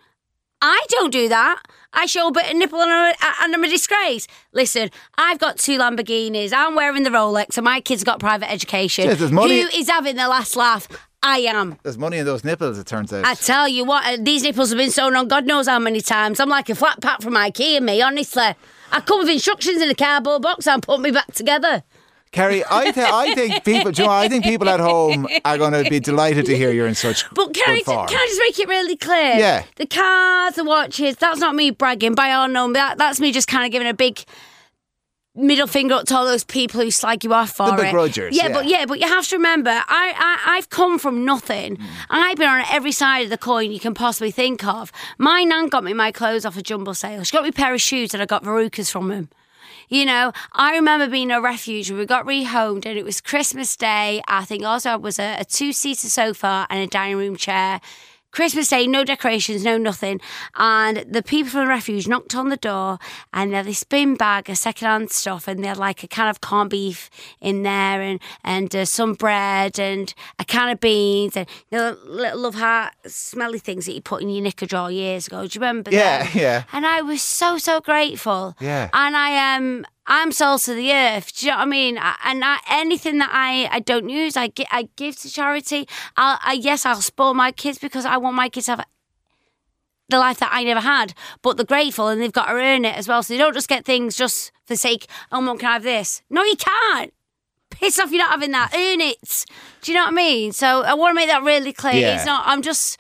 I 0.62 0.86
don't 0.88 1.10
do 1.10 1.28
that. 1.28 1.60
I 1.92 2.06
show 2.06 2.28
a 2.28 2.32
bit 2.32 2.50
of 2.50 2.56
nipple 2.56 2.80
and 2.80 2.90
I'm, 2.90 3.12
a, 3.12 3.14
and 3.42 3.54
I'm 3.54 3.64
a 3.64 3.68
disgrace. 3.68 4.26
Listen, 4.52 4.90
I've 5.18 5.38
got 5.38 5.58
two 5.58 5.76
Lamborghinis. 5.78 6.52
I'm 6.56 6.74
wearing 6.74 7.02
the 7.02 7.10
Rolex, 7.10 7.58
and 7.58 7.64
my 7.64 7.80
kids 7.80 8.02
got 8.04 8.18
private 8.20 8.50
education. 8.50 9.04
Yes, 9.06 9.18
there's 9.18 9.32
money- 9.32 9.60
Who 9.60 9.68
is 9.68 9.90
having 9.90 10.16
the 10.16 10.28
last 10.28 10.56
laugh? 10.56 10.88
I 11.22 11.38
am. 11.40 11.78
There's 11.82 11.98
money 11.98 12.18
in 12.18 12.24
those 12.26 12.44
nipples. 12.44 12.78
It 12.78 12.86
turns 12.86 13.12
out. 13.12 13.24
I 13.24 13.34
tell 13.34 13.68
you 13.68 13.84
what, 13.84 14.04
uh, 14.06 14.16
these 14.20 14.42
nipples 14.42 14.70
have 14.70 14.78
been 14.78 14.90
sewn 14.90 15.14
on 15.14 15.28
God 15.28 15.46
knows 15.46 15.68
how 15.68 15.78
many 15.78 16.00
times. 16.00 16.40
I'm 16.40 16.48
like 16.48 16.68
a 16.70 16.74
flat 16.74 17.00
pack 17.02 17.20
from 17.22 17.34
IKEA, 17.34 17.76
and 17.76 17.86
me, 17.86 18.00
honestly. 18.00 18.54
I 18.94 19.00
come 19.00 19.20
with 19.20 19.28
instructions 19.28 19.80
in 19.82 19.88
a 19.88 19.94
cardboard 19.94 20.42
box 20.42 20.66
and 20.66 20.82
put 20.82 21.00
me 21.00 21.10
back 21.10 21.32
together. 21.32 21.82
Kerry, 22.32 22.64
I, 22.70 22.90
th- 22.90 23.06
I 23.10 23.34
think 23.34 23.62
people, 23.64 23.92
you 23.92 24.04
know, 24.04 24.10
I 24.10 24.26
think 24.28 24.42
people 24.44 24.68
at 24.70 24.80
home 24.80 25.28
are 25.44 25.58
going 25.58 25.72
to 25.84 25.88
be 25.90 26.00
delighted 26.00 26.46
to 26.46 26.56
hear 26.56 26.72
you're 26.72 26.86
in 26.86 26.94
such 26.94 27.28
But 27.34 27.52
can 27.52 27.70
I, 27.70 27.76
good 27.76 27.84
form. 27.84 28.08
can 28.08 28.16
I 28.18 28.26
just 28.26 28.40
make 28.40 28.58
it 28.58 28.68
really 28.68 28.96
clear? 28.96 29.34
Yeah. 29.34 29.64
The 29.76 29.86
cars, 29.86 30.54
the 30.54 30.64
watches, 30.64 31.16
that's 31.16 31.40
not 31.40 31.54
me 31.54 31.70
bragging 31.70 32.14
by 32.14 32.32
all 32.32 32.48
known. 32.48 32.72
That, 32.72 32.96
that's 32.98 33.20
me 33.20 33.32
just 33.32 33.48
kind 33.48 33.66
of 33.66 33.70
giving 33.72 33.86
a 33.86 33.92
big 33.94 34.24
middle 35.34 35.66
finger 35.66 35.94
up 35.94 36.04
to 36.06 36.14
all 36.16 36.26
those 36.26 36.44
people 36.44 36.80
who 36.80 36.90
slag 36.90 37.24
you 37.24 37.32
off 37.32 37.50
for 37.50 37.66
The 37.66 37.74
it. 37.74 37.90
begrudgers, 37.92 38.34
Yeah, 38.36 38.48
yeah. 38.48 38.52
but 38.54 38.66
yeah, 38.66 38.84
but 38.86 38.98
you 39.00 39.08
have 39.08 39.26
to 39.28 39.36
remember, 39.36 39.70
I, 39.70 39.82
I 39.88 40.56
I've 40.56 40.68
come 40.70 40.98
from 40.98 41.24
nothing. 41.24 41.76
Mm. 41.78 41.86
I've 42.10 42.36
been 42.36 42.48
on 42.48 42.64
every 42.70 42.92
side 42.92 43.24
of 43.24 43.30
the 43.30 43.38
coin 43.38 43.72
you 43.72 43.80
can 43.80 43.94
possibly 43.94 44.30
think 44.30 44.62
of. 44.66 44.92
My 45.18 45.42
nan 45.44 45.68
got 45.68 45.84
me 45.84 45.94
my 45.94 46.12
clothes 46.12 46.44
off 46.44 46.56
a 46.58 46.62
jumble 46.62 46.92
sale. 46.94 47.24
She 47.24 47.32
got 47.32 47.42
me 47.44 47.48
a 47.48 47.52
pair 47.52 47.72
of 47.74 47.80
shoes 47.80 48.12
and 48.14 48.22
I 48.22 48.26
got 48.26 48.42
verrucas 48.44 48.90
from 48.90 49.10
him. 49.10 49.28
You 49.92 50.06
know, 50.06 50.32
I 50.54 50.76
remember 50.76 51.06
being 51.06 51.30
a 51.30 51.38
refuge 51.38 51.90
we 51.90 52.06
got 52.06 52.24
rehomed 52.24 52.86
and 52.86 52.98
it 52.98 53.04
was 53.04 53.20
Christmas 53.20 53.76
Day. 53.76 54.22
I 54.26 54.46
think 54.46 54.64
also 54.64 54.94
it 54.94 55.02
was 55.02 55.18
a, 55.18 55.36
a 55.40 55.44
two 55.44 55.74
seater 55.74 56.08
sofa 56.08 56.66
and 56.70 56.80
a 56.80 56.86
dining 56.86 57.18
room 57.18 57.36
chair. 57.36 57.78
Christmas 58.32 58.68
Day, 58.70 58.86
no 58.86 59.04
decorations, 59.04 59.62
no 59.62 59.76
nothing. 59.78 60.20
And 60.56 61.04
the 61.08 61.22
people 61.22 61.50
from 61.50 61.60
the 61.60 61.66
refuge 61.68 62.08
knocked 62.08 62.34
on 62.34 62.48
the 62.48 62.56
door 62.56 62.98
and 63.32 63.52
they 63.52 63.56
had 63.56 63.66
this 63.66 63.84
bin 63.84 64.14
bag 64.16 64.48
of 64.50 64.58
secondhand 64.58 65.10
stuff 65.10 65.46
and 65.46 65.62
they 65.62 65.68
had 65.68 65.76
like 65.76 66.02
a 66.02 66.08
can 66.08 66.28
of 66.28 66.40
corned 66.40 66.70
beef 66.70 67.10
in 67.40 67.62
there 67.62 68.00
and, 68.02 68.20
and 68.42 68.74
uh, 68.74 68.84
some 68.84 69.14
bread 69.14 69.78
and 69.78 70.14
a 70.38 70.44
can 70.44 70.70
of 70.70 70.80
beans 70.80 71.36
and 71.36 71.46
you 71.70 71.78
know, 71.78 71.96
little 72.06 72.40
love 72.40 72.54
heart 72.54 72.94
smelly 73.06 73.58
things 73.58 73.86
that 73.86 73.92
you 73.92 74.00
put 74.00 74.22
in 74.22 74.30
your 74.30 74.42
knicker 74.42 74.66
drawer 74.66 74.90
years 74.90 75.26
ago. 75.26 75.46
Do 75.46 75.56
you 75.56 75.60
remember 75.60 75.90
Yeah, 75.92 76.24
them? 76.24 76.32
yeah. 76.34 76.64
And 76.72 76.86
I 76.86 77.02
was 77.02 77.22
so, 77.22 77.58
so 77.58 77.80
grateful. 77.80 78.56
Yeah. 78.60 78.88
And 78.92 79.16
I 79.16 79.28
am. 79.30 79.84
I'm 80.06 80.32
salt 80.32 80.66
of 80.68 80.76
the 80.76 80.92
earth. 80.92 81.36
Do 81.36 81.46
you 81.46 81.52
know 81.52 81.58
what 81.58 81.62
I 81.62 81.66
mean? 81.70 81.98
I- 81.98 82.16
And 82.24 82.44
I, 82.44 82.58
anything 82.70 83.18
that 83.18 83.30
I, 83.32 83.68
I 83.70 83.80
don't 83.80 84.08
use, 84.08 84.36
I, 84.36 84.48
gi- 84.48 84.66
I 84.70 84.88
give 84.96 85.16
to 85.20 85.30
charity. 85.30 85.86
I'll, 86.16 86.38
I, 86.42 86.54
yes, 86.54 86.84
I'll 86.84 87.00
spoil 87.00 87.34
my 87.34 87.52
kids 87.52 87.78
because 87.78 88.04
I 88.04 88.16
want 88.16 88.34
my 88.36 88.48
kids 88.48 88.66
to 88.66 88.72
have 88.76 88.84
the 90.08 90.18
life 90.18 90.38
that 90.40 90.50
I 90.52 90.64
never 90.64 90.80
had. 90.80 91.14
But 91.40 91.56
they're 91.56 91.64
grateful 91.66 92.08
and 92.08 92.20
they've 92.20 92.32
got 92.32 92.46
to 92.46 92.52
earn 92.54 92.84
it 92.84 92.96
as 92.96 93.06
well. 93.08 93.22
So 93.22 93.32
they 93.34 93.38
don't 93.38 93.54
just 93.54 93.68
get 93.68 93.84
things 93.84 94.16
just 94.16 94.50
for 94.66 94.74
the 94.74 94.76
sake, 94.76 95.06
oh, 95.30 95.40
mum, 95.40 95.56
can 95.58 95.68
I 95.70 95.72
have 95.74 95.82
this? 95.84 96.22
No, 96.28 96.42
you 96.42 96.56
can't. 96.56 97.14
Piss 97.70 97.98
off, 97.98 98.10
you're 98.10 98.18
not 98.18 98.30
having 98.30 98.50
that. 98.50 98.72
Earn 98.74 99.00
it. 99.00 99.46
Do 99.80 99.92
you 99.92 99.96
know 99.96 100.04
what 100.04 100.12
I 100.12 100.16
mean? 100.16 100.52
So 100.52 100.82
I 100.82 100.94
want 100.94 101.12
to 101.12 101.14
make 101.14 101.28
that 101.28 101.42
really 101.42 101.72
clear. 101.72 101.94
Yeah. 101.94 102.16
It's 102.16 102.26
not, 102.26 102.42
I'm 102.46 102.60
just, 102.60 102.98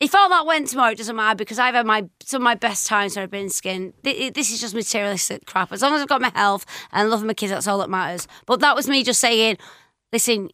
if 0.00 0.14
all 0.14 0.28
that 0.30 0.46
went 0.46 0.68
tomorrow, 0.68 0.92
it 0.92 0.98
doesn't 0.98 1.14
matter 1.14 1.36
because 1.36 1.58
I've 1.58 1.74
had 1.74 1.86
my 1.86 2.08
some 2.24 2.40
of 2.42 2.44
my 2.44 2.54
best 2.54 2.86
times 2.86 3.14
when 3.16 3.22
I've 3.22 3.30
been 3.30 3.50
skin. 3.50 3.92
This 4.02 4.50
is 4.50 4.60
just 4.60 4.74
materialistic 4.74 5.46
crap. 5.46 5.72
As 5.72 5.82
long 5.82 5.94
as 5.94 6.00
I've 6.00 6.08
got 6.08 6.20
my 6.22 6.32
health 6.34 6.64
and 6.92 7.10
love 7.10 7.22
my 7.22 7.34
kids, 7.34 7.52
that's 7.52 7.68
all 7.68 7.78
that 7.78 7.90
matters. 7.90 8.26
But 8.46 8.60
that 8.60 8.74
was 8.74 8.88
me 8.88 9.04
just 9.04 9.20
saying, 9.20 9.58
listen, 10.12 10.48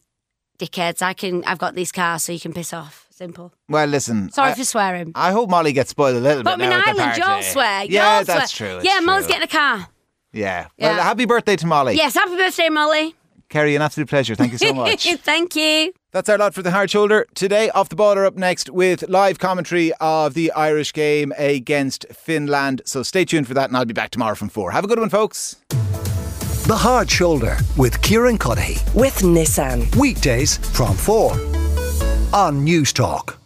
dickheads, 0.59 1.01
I 1.01 1.13
can, 1.13 1.43
I've 1.45 1.59
got 1.59 1.75
these 1.75 1.91
cars, 1.91 2.23
so 2.23 2.33
you 2.33 2.39
can 2.39 2.53
piss 2.53 2.73
off. 2.73 3.07
Simple. 3.09 3.51
Well, 3.67 3.87
listen. 3.87 4.29
Sorry 4.31 4.51
I, 4.51 4.53
for 4.53 4.63
swearing. 4.63 5.11
I 5.15 5.31
hope 5.31 5.49
Molly 5.49 5.73
gets 5.73 5.89
spoiled 5.89 6.17
a 6.17 6.19
little 6.19 6.43
But 6.43 6.59
bit. 6.59 6.65
I'm 6.67 6.71
in 6.71 6.77
now 6.77 6.89
at 6.91 6.95
the 6.95 7.01
Ireland, 7.01 7.17
you'll 7.17 7.51
swear. 7.51 7.83
Yeah, 7.85 8.17
you'll 8.17 8.25
that's 8.25 8.53
swear. 8.53 8.69
true. 8.69 8.77
it's 8.77 8.85
yeah, 8.85 8.99
Molly's 8.99 9.25
getting 9.25 9.43
a 9.43 9.47
car. 9.47 9.87
Yeah. 10.33 10.67
Well, 10.77 11.01
happy 11.01 11.25
birthday 11.25 11.55
to 11.55 11.65
Molly. 11.65 11.95
Yes, 11.95 12.13
happy 12.13 12.35
birthday, 12.35 12.69
Molly. 12.69 13.15
Kerry, 13.49 13.75
an 13.75 13.81
absolute 13.81 14.07
pleasure. 14.09 14.35
Thank 14.35 14.51
you 14.51 14.57
so 14.59 14.73
much. 14.75 15.05
Thank 15.21 15.55
you. 15.55 15.93
That's 16.17 16.29
our 16.29 16.37
lot 16.39 16.55
for 16.55 16.63
the 16.63 16.71
hard 16.71 16.89
shoulder. 16.89 17.27
Today, 17.35 17.69
off 17.69 17.89
the 17.89 17.95
ball 17.95 18.17
are 18.17 18.25
up 18.25 18.35
next 18.35 18.71
with 18.71 19.07
live 19.07 19.37
commentary 19.37 19.93
of 20.01 20.33
the 20.33 20.51
Irish 20.53 20.91
game 20.91 21.31
against 21.37 22.07
Finland. 22.11 22.81
So 22.85 23.03
stay 23.03 23.23
tuned 23.23 23.47
for 23.47 23.53
that, 23.53 23.69
and 23.69 23.77
I'll 23.77 23.85
be 23.85 23.93
back 23.93 24.09
tomorrow 24.09 24.33
from 24.33 24.49
four. 24.49 24.71
Have 24.71 24.83
a 24.83 24.87
good 24.87 24.97
one, 24.97 25.09
folks. 25.09 25.57
The 25.69 26.75
Hard 26.75 27.11
Shoulder 27.11 27.55
with 27.77 28.01
Kieran 28.01 28.39
Cuddihy. 28.39 28.81
with 28.95 29.19
Nissan. 29.19 29.95
Weekdays 29.95 30.57
from 30.57 30.95
4 30.95 31.33
on 32.33 32.63
News 32.63 32.91
Talk. 32.93 33.37